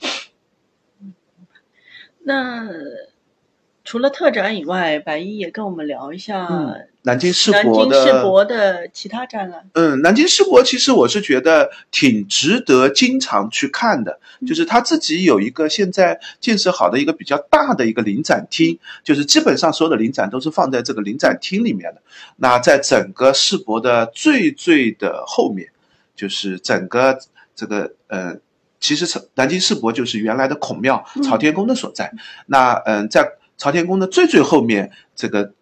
[2.23, 2.67] 那
[3.87, 6.47] 除了特展以外，白一也跟我们聊一下
[7.03, 9.71] 南京世博的南京世博的其他展览。
[9.75, 22.03] 嗯，南京世博其实我是觉得挺值得经常去看的，就是他自己有一个现在建设好的一个比较大的一个临展厅，就是基本上所有的临展都是放在这个临展厅里面的。
[22.37, 25.69] 那在整个世博的最最的后面。
[26.17, 27.19] 就是整个
[27.55, 28.35] 这个呃，
[28.81, 32.11] 其实南京世博就是原来的孔庙朝天宫的所在。
[32.47, 35.53] 那嗯，在朝天宫的最最后面这个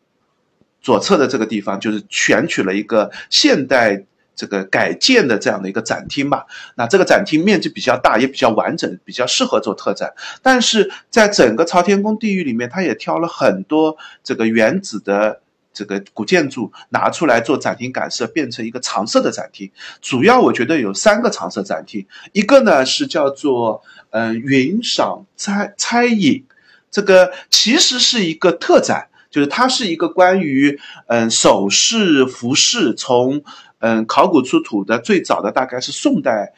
[0.80, 4.04] 左侧的这个地方，就是选取了一个现代
[4.34, 6.46] 这个改建的这样的一个展厅吧。
[6.74, 10.12] 那这个展厅面积比较大，也比较完整，比较适合做特展。
[10.42, 15.40] 但是在整个朝天宫地域里面，它也挑了很多这个原址的。
[15.76, 19.68] 这个古建筑拿出来做展厅改设，变成一个常设的展厅。
[20.00, 26.44] 主要我觉得有三个常设展厅，一个呢是叫做嗯云赏猜猜影，
[26.94, 30.78] 这个其实是一个特展，就是它是一个关于
[31.08, 33.42] 嗯首饰服饰从
[33.80, 36.52] 嗯考古出土的最早的大概是宋代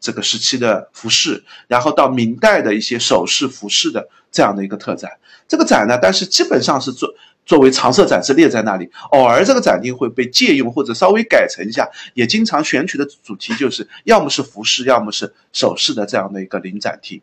[0.00, 5.10] 这个时期的服饰，然后到明代的一些首饰服饰的这样的一个特展。
[5.46, 7.14] 这个展呢，但是基本上是做。
[7.46, 17.20] 作为常设展示列在那里，偶尔这个展厅会被借用或者稍微改成一下，也经常选取的主题就是要么是服饰，要么是首饰的这样的一个临展厅。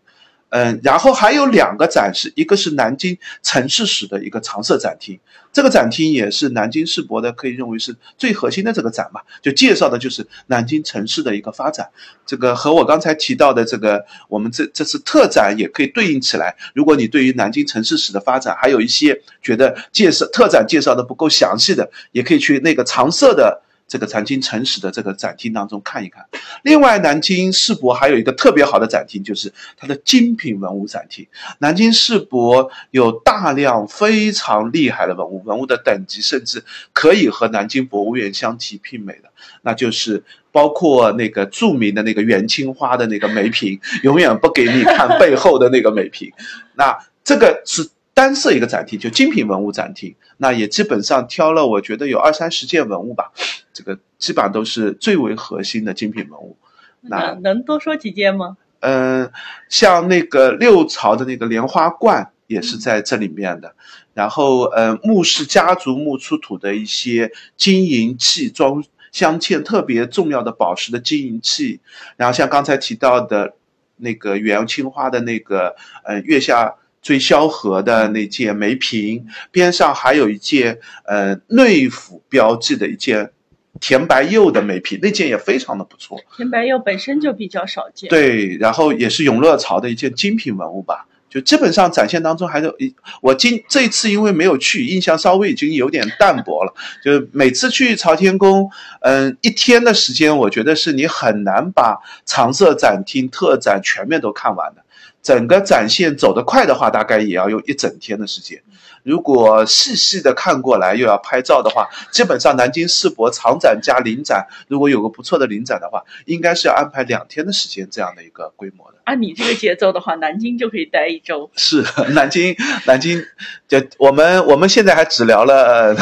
[0.52, 5.18] 嗯，然后还有两个展示，一个是南京城市史的一个常设展厅，
[5.54, 11.90] 这个展厅也是南京世博的，可以认为是最核心的这个展嘛，就介绍的就是南京城市的一个发展。
[12.26, 16.54] 这个和我刚才提到的这个我们这这次特展也可以对应起来。
[16.74, 23.62] 如果你对于南京城市史的发展还有一些觉得介绍特展介绍的不够详细的，也可以去那个常设的。
[23.92, 26.26] 这个南京城史的这个展厅当中看一看。
[26.64, 31.28] 另外，南京世博还有一个特别好的展厅，就是它的精品文物展厅。
[31.58, 39.30] 南京世博有大量非常厉害的文物，文物的等级甚至可以和南京博物院相提媲美的，
[39.64, 40.24] 那就是
[40.54, 46.32] 包括那个著名的那个元青花的那个梅瓶，永远不给你看背后的那个梅瓶。
[46.76, 47.90] 那这个是。
[48.22, 53.32] 单设一个展厅，就精品文物展厅，那也基本上挑了，我觉得有二三十件文物吧，
[53.74, 56.56] 这个基本上都是最为核心的精品文物。
[57.02, 58.58] 那能多说几件吗？
[58.82, 59.32] 嗯，
[59.70, 63.74] 像那个六朝的那个莲花罐也是在这里面的，
[64.14, 71.80] 然后呃，穆氏家族墓出土的一些金银器装镶嵌特别重要的宝石的金银器，
[72.18, 73.56] 然后像刚才提到的
[73.98, 76.76] 那个元青花的那个呃月下。
[77.02, 83.32] 最萧何的那件梅瓶边上还有一件，呃，内府标记的一件
[83.80, 86.20] 田白釉的梅瓶，那件也非常的不错。
[86.38, 88.10] 田白釉本身就比较少见。
[88.10, 91.08] 对，然后也是永乐朝的一件精品文物吧。
[91.28, 96.74] 就基本上展现当中还是一，我今这一次因为没有去，印象稍微已经有点淡薄了。
[97.02, 104.84] 就每次去朝天宫，嗯，一天的时间，我觉得是你很难把常设展厅、特展全面都看完的。
[105.22, 108.62] 整个展现走得快的话，大概也要用一整天的时间。
[109.04, 119.00] 如果细细的看过来，又要拍照的话，基本上南京世博长展加临展，如果有个不错的临展的话，应该是要安排两天的时间这样的一个规模的。
[119.06, 121.50] 按你这个节奏的话，南京就可以待一周。
[121.56, 122.56] 是 南京，
[122.86, 123.26] 南京，
[123.68, 125.96] 就我们我们现在还只聊了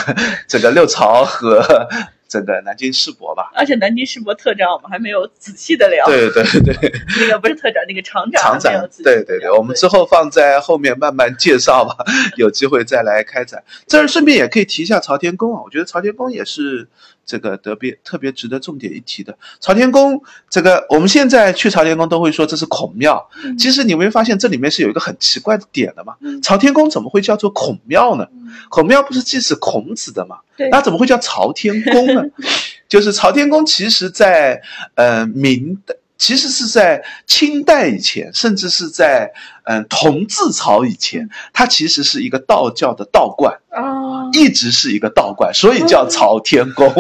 [0.48, 1.88] 这个六朝和。
[2.30, 6.06] 这个南京世博吧，而且南京世博特展我们还没有仔细的聊。
[6.06, 8.60] 对对对，那个不是特展，那个厂长厂。
[8.60, 12.06] 长展，对对对，我们之后放在后面慢慢介绍吧，
[12.38, 13.64] 有机会再来开展。
[13.88, 16.88] 这儿顺便也可以提一下朝天宫啊，我觉得朝天宫也是。
[17.30, 23.30] 这个特别特别值得重点一提的朝天宫，这个我们现在去朝天宫都会说这是孔庙。
[23.60, 26.16] 其实你没发现这里面是有一个很奇怪的点的吗？
[26.42, 28.26] 朝天宫怎么会叫做孔庙呢？
[28.70, 30.38] 孔庙不是祭祀孔子的吗？
[30.72, 32.24] 那怎么会叫朝天宫呢？
[32.90, 34.60] 就是朝天宫，其实在
[34.96, 35.99] 呃明的。
[36.20, 39.32] 其实是在清代以前，甚至是在
[39.64, 46.94] 嗯同治朝以前，它其实是一个道教的道观啊，一直是一个道观，所以叫朝天宫。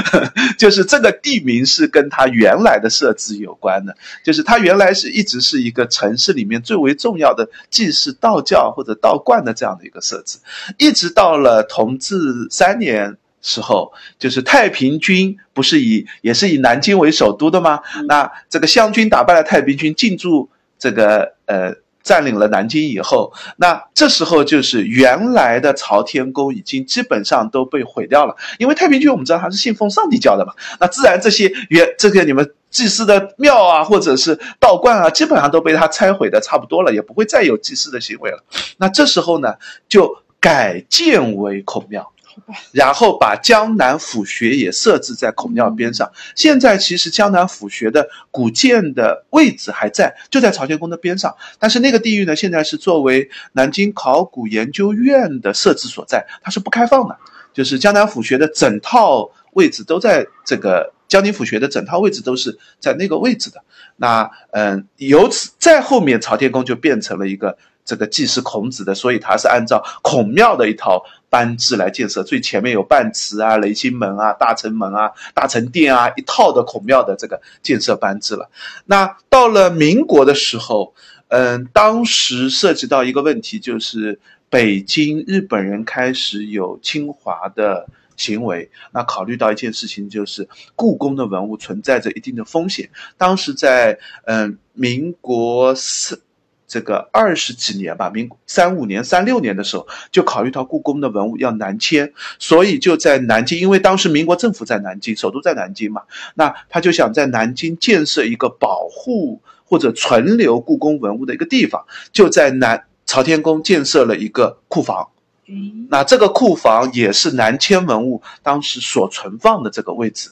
[0.58, 10.38] 就是这个地名是跟它原来的设置有关的，就是它原来是一直是一个城市里面最为重要的祭祀道教或者道观的这样的一个设置，
[10.76, 13.16] 一直到了同治三年。
[13.42, 17.80] 时候就是太平军不是以也是以南京为首都的吗？
[18.08, 38.44] 那这个湘军打败了太平军，进驻这个呃占领了南京以后，那这时候就是原来的朝天宫已经基本上都被毁掉了，因为太平军我们知道他是信奉上帝教的嘛，那自然这些原这个你们祭祀的庙啊或者是道观啊，基本上都被他拆毁的差不多了，也不会再有祭祀的行为了。
[38.76, 39.54] 那这时候呢，
[39.88, 42.12] 就改建为孔庙。
[42.72, 46.10] 然后把江南府学也设置在孔庙边上。
[46.34, 51.34] 现在其实江南府学的古建的位置还在，就在朝天宫的边上。
[51.58, 57.16] 但是那个地域呢，现在是作为南京考古研究院的设置所在，它是不开放的。
[57.52, 63.62] 就是江南府学的整套位置都在这个江宁府学的整套位置都是在那个位置的。
[63.96, 67.56] 那嗯，由此再后面朝天宫就变成了一个。
[67.88, 72.22] 这个祭祀孔子的，所以他是按照孔庙的一套班制来建设。
[72.22, 78.50] 最前面有半祠啊、雷星门啊、大城门啊、大成殿啊，一套的孔庙的这个建设班制了。
[78.84, 80.94] 那到了民国的时候，
[81.28, 92.88] 嗯，当时涉及到一个问题，就是北京日本人开始有侵华的行为，那考虑到一件事情，就是故宫的文物存在着一定的风险。
[93.18, 96.22] 当时在嗯民国四
[96.68, 106.02] 这个二十几年吧，民三五年、三六年的时候，就考虑到故宫的文物要南迁，所以就在南京，因为当时民国政府在南京，首都在南京嘛，
[106.34, 115.08] 那他就想在南京建设一个保护或者存留故宫文物的一个地方，就在南朝天宫建设了一个库房。
[115.48, 120.30] 嗯，那这个库房也是南迁文物当时所存放的这个位置。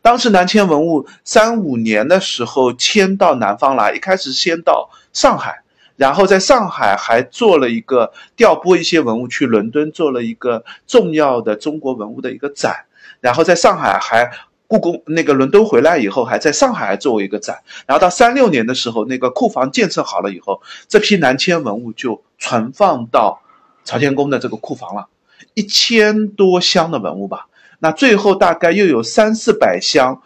[0.00, 5.62] 当时南迁文物三五年的时候迁到南方来，一开始先到上海，
[5.96, 12.84] 然后在上海还做了一个调拨一些文物去伦敦做了一个重要的中国文物的一个展，
[13.20, 14.30] 然后在上海还
[14.66, 23.42] 故宫那个伦敦回来以后还在上海还做一个展，然后到三六年的时候那个库房建设好了以后，这批南迁文物就存放到
[23.84, 25.06] 朝天宫的这个库房了，
[25.52, 27.46] 一千多箱的文物吧。
[27.78, 30.22] 那最后大概又有三四百箱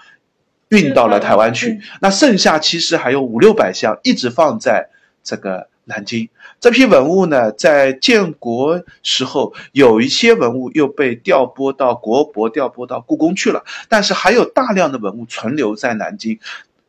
[0.68, 1.72] 运到了台湾去。
[1.72, 4.88] 嗯，那剩下其实还有五六百箱一直放在
[5.28, 6.26] 这个南京。
[6.58, 16.38] 这批文物呢，在建国时候有一些文物又被调拨到国博，调拨到故宫去了，但是还有大量的文物存留在南京。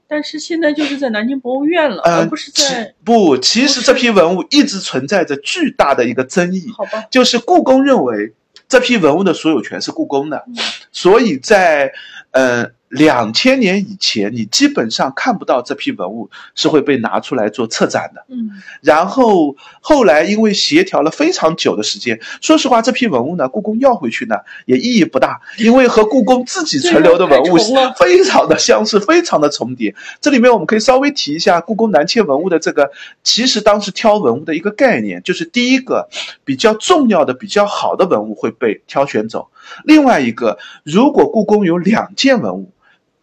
[0.07, 6.71] 但是现在就是在南京博物院了，呃而不是在不，其实这批文物一直存在着巨大的一个争议。
[6.75, 7.03] 好吧？
[7.11, 8.33] 就是故宫认为
[8.69, 10.55] 这批文物的所有权是故宫的，嗯
[10.91, 11.91] 所以在
[12.31, 18.25] 呃两千年以前，你基本上看不到这批文物是会被拿出来做策展的。
[18.29, 18.49] 嗯，
[18.81, 24.35] 然后后来因为协调了非常久的时间，说实话，这批文物呢，故宫要回去呢
[24.65, 27.57] 也意义不大，因为和故宫自己存留的文物
[27.95, 29.93] 非常的相似，非常的重叠。
[30.19, 32.89] 这里面我们可以稍微提一下故宫南迁文物的这个，
[33.23, 36.09] 其实当时挑文物的一个概念，就是第一个
[36.43, 39.49] 比较重要的、比较好的文物会被挑选走，
[39.85, 42.71] 另外一个，如果故宫有两件文物，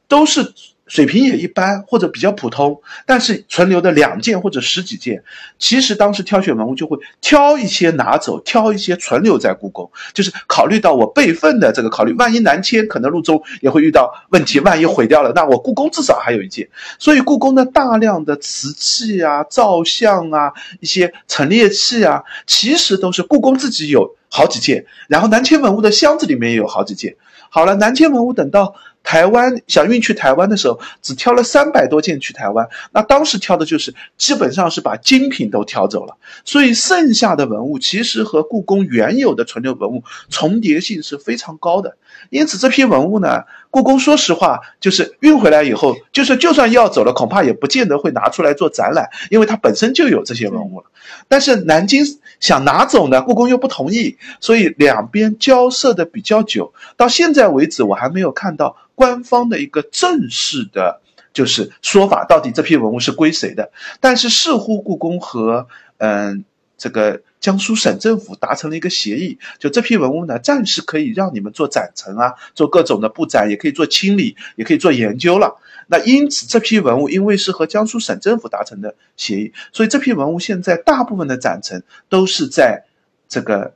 [0.08, 0.52] 都是
[0.86, 5.24] 水平也一般或者比较普通，但是存留的两件或者十几件，
[5.58, 16.68] 其实当时挑选文物就会挑一些拿走，挑一些存留在故宫，就是考虑到我备份的这个考虑，万一南迁可能路中也会遇到问题，万一毁掉了，那我故宫至少还有一件。
[17.00, 27.16] 所以故宫的大量的瓷器啊、造像啊、一些陈列器啊，其实都是故宫自己有好几件，然后南迁文物的箱子里面也有好几件。
[27.48, 28.74] 好了，南迁文物等到
[29.06, 32.68] 台湾想运去台湾的时候，只挑了三百多件去台湾。
[32.92, 41.96] 那当时挑的就是基本上是把精品都挑走了，所以剩下的文物其实和故宫原有的存留文物重叠性是非常高的。
[42.30, 50.86] 因此这批文物呢，故宫说实话就是运回来以后，就是就算要走了，恐怕也不见得会拿出来做展览，因为它本身就有这些文物了。
[51.28, 52.04] 但是南京
[52.40, 56.72] 想拿走呢，故宫又不同意，所以两边交涉的比较久。
[56.96, 61.00] 到现在为止，我还没有看到官方的一个正式的，
[61.32, 63.70] 就是说法，到底这批文物是归谁的。
[64.00, 65.68] 但是似乎故宫和
[65.98, 66.44] 嗯、
[66.76, 75.56] 这个江苏省政府达成了一个协议，就这批文物呢，暂时可以让你们做展陈啊，做各种的布展，也可以做清理，也可以做研究了。
[75.86, 82.84] 那因此这批文物因为是和江苏省政府达成的协议，所以这批文物现在大部分的展陈都是在
[83.28, 83.75] 这个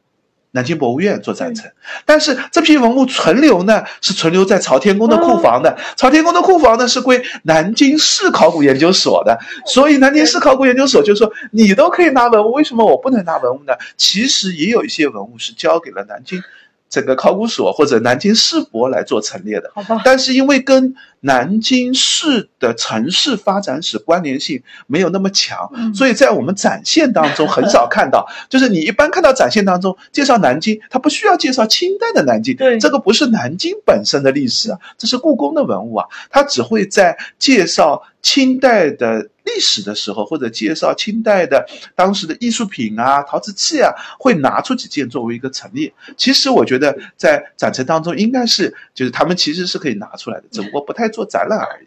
[0.53, 1.71] 南京博物院做展陈，
[2.05, 13.75] 但是这批文物存留呢是存留在朝天宫的库房的，朝天宫的库房呢是归南京市考古研究所的，所以南京市考古研究所就说你都可以拿文物，为什么我不能拿文物呢？
[13.97, 16.43] 其实也有一些文物是交给了南京
[16.91, 19.71] 这个考古所或者南京市博来做陈列的。
[19.75, 28.27] 好吧，但是因为跟南京市的城市发展史关联性没有那么强，嗯所以在我们展现当中很少看到。
[28.49, 45.93] 就是你一般看到展现当中介绍南京，它不需要介绍清代的南京，对这个不是南京本身的历史啊，这是故宫的文物啊，它只会在介绍清代的历史的时候，或者介绍清代的当时的艺术品啊、陶瓷器啊，会拿出几件作为一个陈列。
[46.17, 51.87] 其实我觉得在展陈当中，应该是就是他们其实是可以拿出来的，只不过不太做展览而已。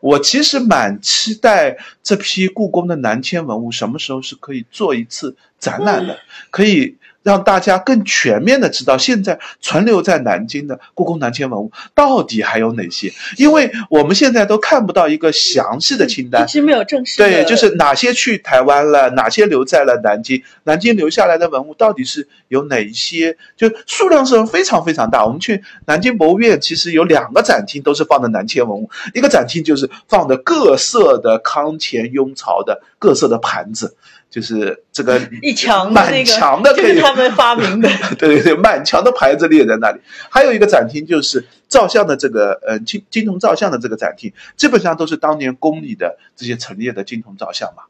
[0.00, 6.18] 我其实蛮期待这批故宫的南迁文物什么时候是可以做一次展览的，
[6.50, 16.46] 可以让大家更全面的知道现在存留在南京的故宫南迁文物到底还有哪些，因为我们现在都看不到一个详细的清单一。
[16.46, 23.36] 直没有正式的，对，就是哪些去台湾了，哪些留在了南京，南京留下来的文物到底是有哪一些？
[23.56, 25.24] 就数量是非常非常大。
[25.24, 33.96] 我们去南京博物院，其实有两个展厅都是放的南迁文物，一个展厅就是放的各色的康乾、雍朝的各色的盘子。
[34.34, 37.88] 就是这个 一墙的满那个，墙的就是他们发明的。
[38.18, 40.00] 对对对，满墙的牌子列在那里。
[40.28, 47.84] 还有一个展厅就是照相的这个，呃，金金铜照相的这个展厅，基本上都是当年宫里的这些陈列的金铜照相嘛。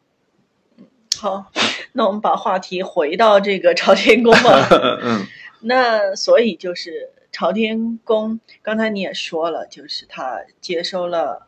[1.19, 1.51] 好，
[1.93, 4.69] 那我们把话题回到这个朝天宫吧。
[5.03, 5.27] 嗯
[5.67, 11.47] 那所以就是朝天宫，刚才你也说了，就是他接收了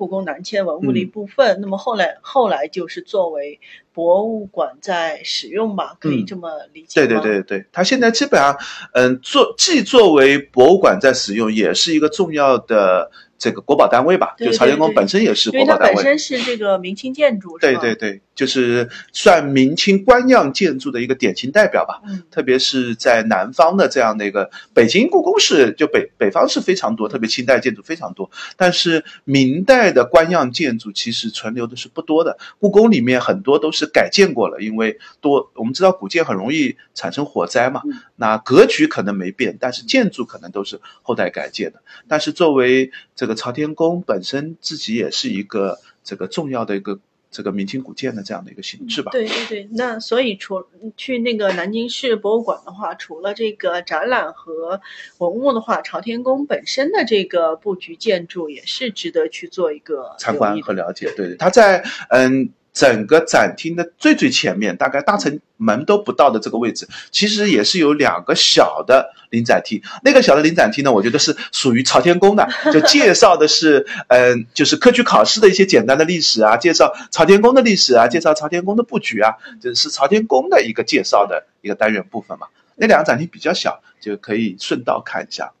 [0.00, 1.58] 故宫南迁文物的一嗯部分。
[1.60, 3.60] 那么后来后来就是作为
[3.92, 7.20] 博物馆在使用吧，可以嗯这么理解对？
[7.20, 8.56] 对对对，它现在基本上，
[8.94, 13.10] 嗯，做既作为博物馆在使用，也是一个重要的
[13.40, 14.36] 这个国保单位吧。
[14.38, 15.94] 对就朝天宫本身也是国保单位。
[15.96, 22.00] 本身是这个明清建筑，对对对，就是算明清官样建筑的一个典型代表吧。
[22.06, 32.36] 嗯，特别是在南方的这样的一个北京故宫是就北北方是非常多，特别清代建筑非常多，但是明代的官样建筑其实存留的是不多的。
[32.58, 41.80] 故宫里面很多都是改建过了，因为多我们知道古建很容易产生火灾嘛，嗯那格局可能没变，但是建筑可能都是后代改建的。
[42.06, 46.98] 但是作为这个朝天宫本身自己也是一个这个重要的一个
[47.30, 49.12] 这个明清古建的这样的一个形制吧。
[49.12, 50.64] 对对对，那所以除
[50.96, 54.80] 去那个南京市博物馆的话，除了这个展览和
[55.18, 61.12] 文物的话，朝天宫本身的这个布局建筑也是值得去做一个参观和了解。
[61.16, 62.50] 对，它在嗯
[62.80, 69.82] 整个展厅的最最前面，大概大城门都不到的这个位置，其实也是有两个小的临展厅。
[70.02, 82.46] 那个小的临展厅呢，我觉得是属于朝天宫的， 就介绍的是嗯，就是科举考试的一些简单的历史啊，介绍朝天宫的历史啊，介绍朝天宫的布局啊，就是朝天宫的一个介绍的一个单元部分嘛。
[82.76, 85.52] 那两个展厅比较小，就可以顺道看一下。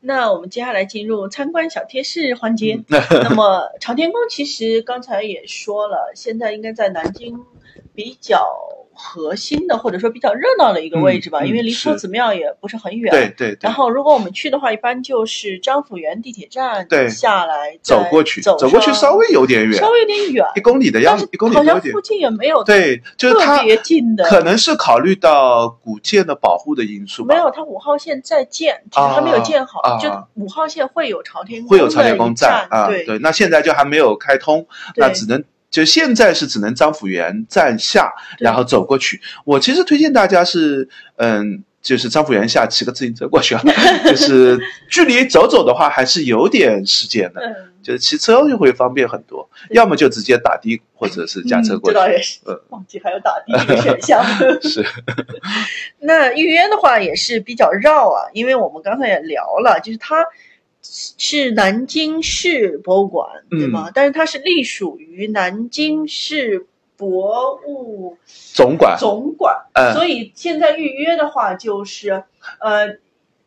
[0.00, 2.82] 那我们接下来进入参观小贴士环节。
[2.88, 2.98] 嗯
[3.28, 7.44] 那么朝天宫其实刚才也说了，现在应该在南京
[7.94, 8.46] 比较
[9.02, 13.10] 核心的，或者说比较热闹的一个位置吧，因为离夫子庙也不是很远。
[13.10, 13.72] 对对对然。
[13.72, 22.00] 后，如果我们去的话，一般就是张府园地铁站对下来，走过去，走走过去稍微有点远，稍微有点远，一公里的样子，一公里好像附。
[22.00, 27.34] 近也没有对，就是它特别近的，可能是考虑到古建的保护的因素吧。
[27.34, 29.98] 没有，它五号线在建，只是还没有建好。
[30.00, 39.20] 就五号线会有朝天宫会有朝天宫站啊，对对，那现在就还没有开通，那只能就现在是只能张府园站下，然后走过去。
[39.44, 43.62] 我其实推荐大家是，嗯，就是张府园下骑个自行车过去啊，
[44.04, 44.58] 就是
[44.88, 51.94] 距离走走的话还是有点时间的，嗯，就是骑车就会方便很多，要么就直接打的或者是驾车嗯过去。
[51.94, 54.24] 这倒也是嗯，忘记还有打的这个选项。
[54.60, 54.84] 是，
[56.00, 60.24] 那预约的话也是比较绕啊，因为我们刚才也聊了，就是它
[60.82, 63.88] 是南京市博物馆，对吗？
[63.88, 66.66] 嗯但是它是隶属于南京市
[66.96, 68.16] 博物
[68.54, 72.24] 总馆，总馆，嗯所以现在预约的话就是
[72.60, 72.98] 呃。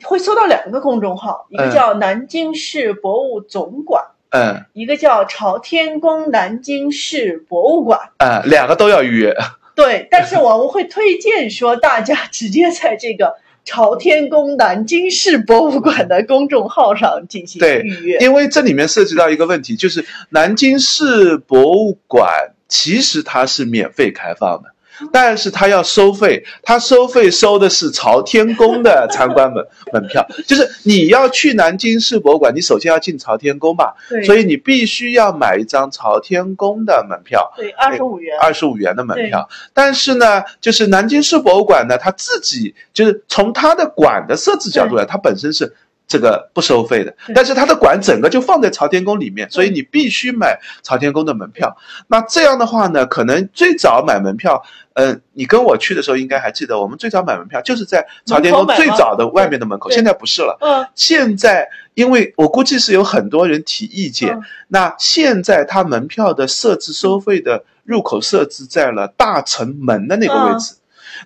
[0.05, 8.09] 会搜到两个公众号，一个嗯叫南京市博物总馆，嗯一个叫朝天宫南京市博物馆。
[8.17, 9.34] 嗯，两个都要预约。
[9.75, 18.18] 对，但是我们会推荐说，大家直接在这个朝天宫南京市博物馆的公众号上进行对预约。
[18.20, 24.72] 因为这里面涉及到一个问题，就是南京市博物馆其实它是免费开放的。
[25.11, 39.49] 但是他要收费，他收费收的是朝天宫的参观门门票，就是你要去南京市博物馆，你首先要进朝天宫吧，所以你必须要买一张朝天宫的门票，对二十五元，二十五元的门票。
[39.73, 45.75] 但是呢，就是南京市博物馆呢，它自己就是从它的馆的设置角度来，它本身是
[46.07, 51.75] 这个不收费的，但是它的馆整个就放在朝天宫里面，所以你必须买朝天宫的门票。
[52.07, 54.61] 那这样的话呢，可能最早买门票，
[54.93, 60.55] 呃，你跟我去的时候应该还记得，我们最早买门票就是在朝天宫最早的外面的门口，现在不是了。
[60.61, 64.43] 嗯，现在，因为我估计是有很多人提意见，嗯。
[64.67, 70.75] 那现在它门票的设置收费的入口设置在了大城门的那个位置，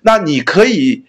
[0.03, 1.03] 那你可以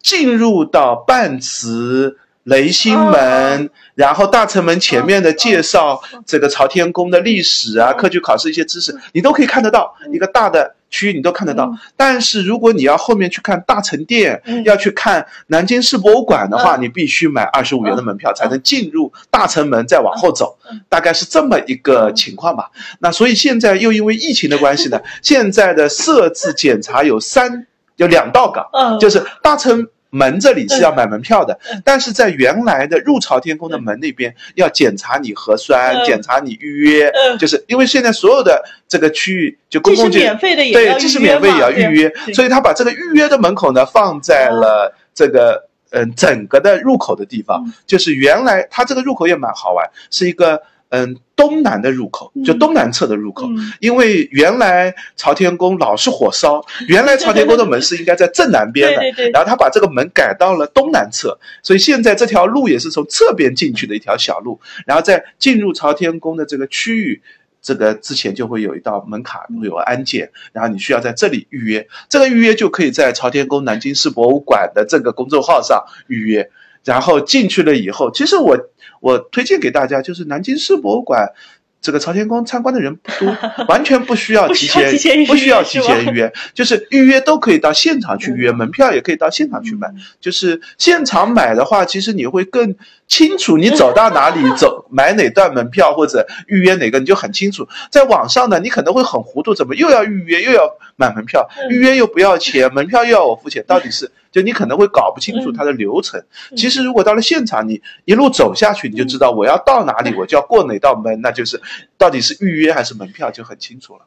[0.00, 2.16] 进入到半祠。
[2.44, 7.96] 雷星门，然后大成门前面的介绍这个朝天宫的历史啊、嗯。
[7.96, 11.64] 科举考试一些知识，你都可以看得到，一个大的区域你都看得到。
[11.64, 11.78] 嗯。
[11.96, 14.64] 但是如果你要后面去看大成殿，嗯。
[14.64, 16.82] 要去看南京市博物馆的话，嗯。
[16.82, 20.56] 你必须买二十五元的门票才能进入大成门，再往后走。
[20.70, 22.70] 嗯，大概是这么一个情况吧。
[23.00, 27.66] 那所以现在又因为疫情的关系呢， 现在的设置检查有三
[27.96, 50.62] 有两道岗，嗯，就是大城门这里是要买门票的，但是在原来的入朝天宫的门那边要检查你核酸，检查你预约，就是因为现在所有的这个区域就公共免费的也对，即使免费也要预约，所以他把这个预约的门口呢放在了这个嗯整个的入口的地方，就是原来他这个入口也蛮好玩，是一个。
[50.90, 53.46] 嗯，东南的入口就东南侧的入口，
[53.78, 67.22] 因为原来朝天宫老是火烧，原来朝天宫的门是应该在正南边的， 然后他把这个门改到了东南侧，所以现在这条路也是从侧边进去的一条小路，然后在进入朝天宫的这个区域，
[67.62, 76.50] 这个之前就会有一道门卡，会有安检，然后你需要在这里预约，这个预约就可以在朝天宫南京市博物馆的这个公众号上预约，
[76.84, 78.58] 然后进去了以后，其实我。
[79.00, 81.32] 我推荐给大家，就是南京市博物馆，
[81.80, 83.36] 这个朝天宫参观的人不多，
[83.68, 89.88] 完全不需要提前，不需要提前预约，就是预约都可以到现场去预约，门票也可以到现场去买。
[90.20, 92.76] 就是现场买的话，其实你会更
[93.10, 97.68] 清楚，你走到哪里走买哪段门票或者预约哪个，你就很清楚。
[97.90, 100.62] 在网上呢，你可能会很糊涂，怎么又要预约又要
[100.94, 104.10] 买门票，预约又不要钱，门票又要我付钱，到底是？
[104.30, 106.22] 就你可能会搞不清楚它的流程，
[106.56, 111.60] 其实如果到了现场，你一路走下去，你就知道我要到哪里，我就要过哪道门，那就是
[111.98, 114.02] 到底是预约还是门票就很清楚了。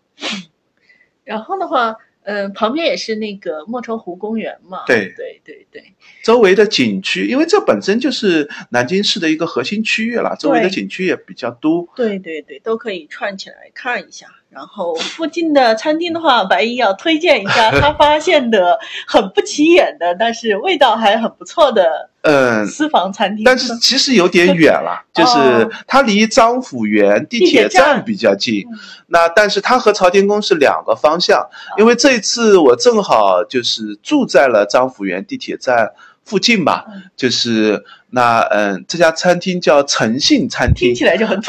[1.26, 4.84] 然后的话，嗯，旁边也是那个莫愁湖公园嘛。
[4.86, 5.84] 对对对对。
[6.24, 11.88] 周围的景区，因为这本身就是南京市的一个核心区域了，周围的景区也比较多。
[11.96, 14.28] 对对对，都可以串起来看一下。
[14.54, 23.44] 然后附近的餐厅的话， 白衣要推荐一下 他发现的很不起眼的，但是味道还很不错的，嗯，私房餐厅。
[23.44, 28.64] 但是其实有点远了， 就是它离张府园地铁站比较近。
[29.08, 35.92] 那但是它和朝天宫是两个方向，因为这次我正好就是住在了张府园地铁站
[36.24, 36.86] 附近吧，
[37.18, 41.42] 就是那嗯，这家餐厅叫诚信餐厅，听起来就很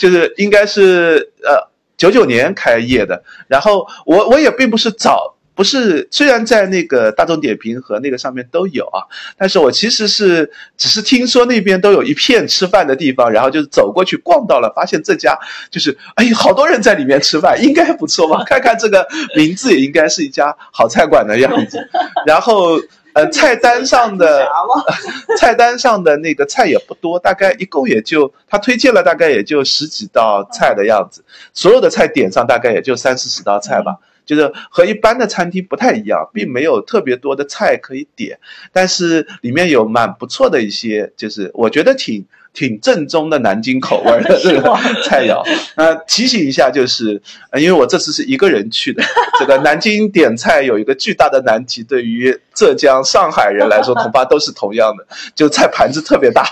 [0.00, 1.75] 就是应该是呃。
[1.96, 9.00] 九九年开业的，然后我我也并不是早，不是虽然在那个大众点评和那个上面都有啊，
[9.38, 15.38] 但是我其实是只是听说那边都有一片吃饭的地方，然后就走过去逛到了，发现这家
[15.70, 18.44] 就是哎，好多人在里面吃饭，应该不错吧？
[18.44, 21.78] 看看这个名字也应该是一家好菜馆的样子，
[22.26, 22.78] 然后。
[23.16, 24.46] 呃， 菜单上的
[25.40, 33.96] 菜单上的那个菜也不多，大概一共也就他推荐了大概也就十几道菜的样子，所有的菜点上大概也就三四十道菜吧，
[34.26, 38.38] 就是和一般的餐厅不太一样，并没有特别多的菜可以点，
[38.70, 42.26] 但是里面有蛮不错的一些，就是我觉得挺。
[42.56, 45.44] 挺正宗的南京口味的 这个菜肴。
[45.76, 49.04] 那，提醒一下，就是呃，因为我这次是一个人去的，
[49.38, 56.44] 这个南京点菜有一个巨大的难题，对于浙江、上海人来说，恐怕都是同样的，就菜盘子特别大，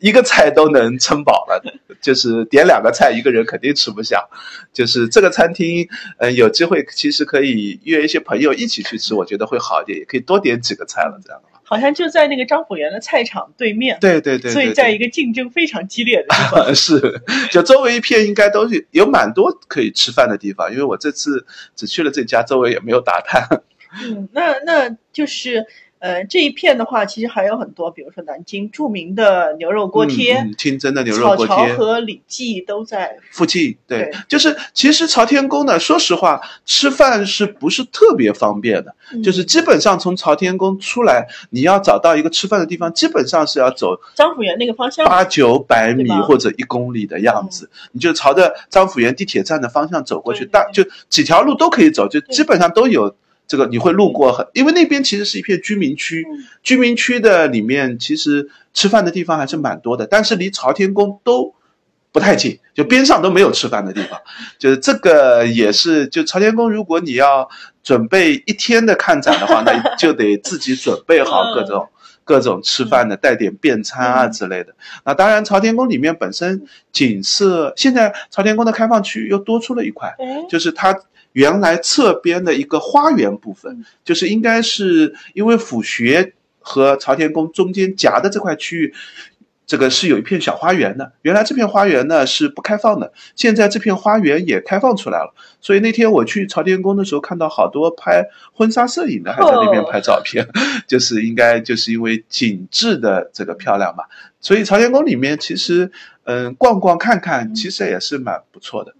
[0.00, 1.62] 一个菜都能撑饱了，
[2.02, 4.26] 就是点两个菜，一个人肯定吃不下。
[4.72, 5.88] 就是这个餐厅，
[6.18, 11.40] 嗯，有机会其实可以约一些朋友一起去吃，我觉得会好一点，也可以多点几个菜了，这样。
[11.64, 16.72] 好像就在那个张浦园的菜场对面，对对对，所以在一个竞争非常激烈的地方。
[16.76, 23.62] 是，就周围一片应该都是有蛮多可以吃饭的地方，因为我这次只去了这家，周围也没有打探。
[24.04, 25.66] 嗯，那那就是。
[26.04, 33.74] 呃，这一片的话，其实还有很多，比如说南京著名的牛肉锅贴，清真的牛肉锅贴，和李记都在附近。
[33.88, 38.94] 对，就是其实朝天宫呢，说实话，吃饭是不是特别方便的？
[39.22, 53.16] 就是基本上从朝天宫出来，你要找到一个吃饭的地方，基本上是要走张府园那个方向，八九百米或者一公里的样子，你就朝着张府园地铁站的方向走过去，大就几条路都可以走，就基本上都有。
[53.46, 56.26] 这个你会路过很，因为那边其实是一片居民区，
[56.62, 61.54] 居民区的里面其实吃饭的地方还是蛮多的，但是离朝天宫都
[62.10, 64.18] 不太近，就边上都没有吃饭的地方。
[64.58, 67.46] 就是这个也是，就朝天宫，如果你要
[67.82, 71.86] 准备一天的看展的话，那 就得自己准备好各种
[72.24, 74.74] 各种吃饭的，带点便餐啊之类的。
[75.04, 80.14] 那当然，朝天宫里面本身景色，现在朝天宫的开放区又多出了一块，
[80.48, 80.98] 就是它。
[81.34, 88.94] 原来侧边的一个花园部分，就是应该是因为府学和朝天宫中间夹的这块区域，
[89.66, 91.12] 这个是有一片小花园的。
[91.22, 95.34] 原来这片花园呢是不开放的，现在这片花园也开放出来了。
[95.60, 100.46] 所以那天我去朝天宫的时候，看到好多拍婚纱摄影的还在那边拍照片，
[100.86, 104.04] 就是应该就是因为景致的这个漂亮嘛。
[104.40, 105.90] 所以朝天宫里面其实，
[106.24, 108.94] 嗯，逛逛看看，其实也是蛮不错的。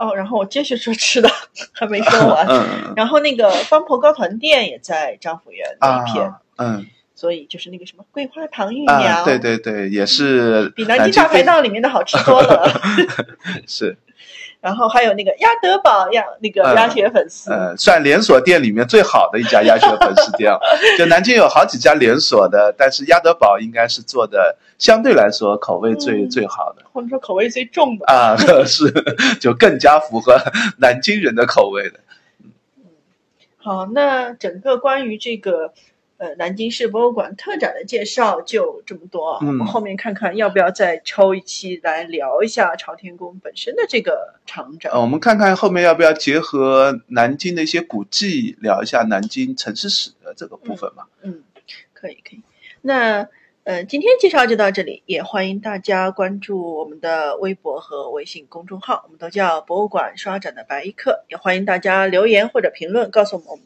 [0.00, 1.30] 哦，然后我接续说吃的，
[1.72, 2.46] 还没说完。
[2.48, 12.66] 嗯 然后那个方婆糕团店也在张府园那一片，啊，嗯所以就是那个什么桂花糖芋苗，啊，对对对，也是比南京大排档里面的好吃多了。
[13.68, 13.98] 是
[14.60, 20.60] 然后还有那个鸭德堡鸭那个嗯鸭血粉丝，呃，算连锁店里面最好的一家鸭血粉丝店了。
[20.98, 28.04] 就南京有好几家连锁的，但是鸭德堡应该是做的相对来说口味最、嗯最好的或者说口味最重的。
[28.06, 28.36] 啊，
[28.66, 28.92] 是
[29.40, 30.38] 就更加符合
[30.78, 32.00] 南京人的口味的。
[33.62, 35.72] 好，那整个关于这个
[36.20, 44.92] 呃南京市博物馆特展的介绍就这么多，嗯我们后面看看要不要再抽一期来聊一下朝天宫本身的这个长展。
[44.92, 51.08] 呃，我们看看后面要不要结合南京的一些古迹，聊一下南京城市史的这个部分吧。
[51.22, 51.42] 嗯，
[51.94, 52.42] 可以可以。
[52.82, 53.26] 那
[53.64, 61.24] 呃，今天介绍就到这里，也欢迎大家关注我们的微博和微信公众号，我们都叫博物馆刷展的白衣客。
[61.28, 63.64] 也欢迎大家留言或者评论告诉我们，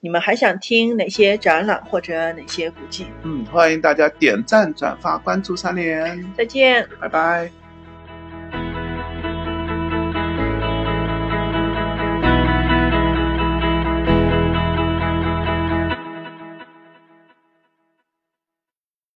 [0.00, 3.06] 你们还想听哪些展览或者哪些古迹。
[3.24, 6.88] 嗯，欢迎大家点赞、转发、关注三连，再见。
[7.00, 7.61] 拜拜。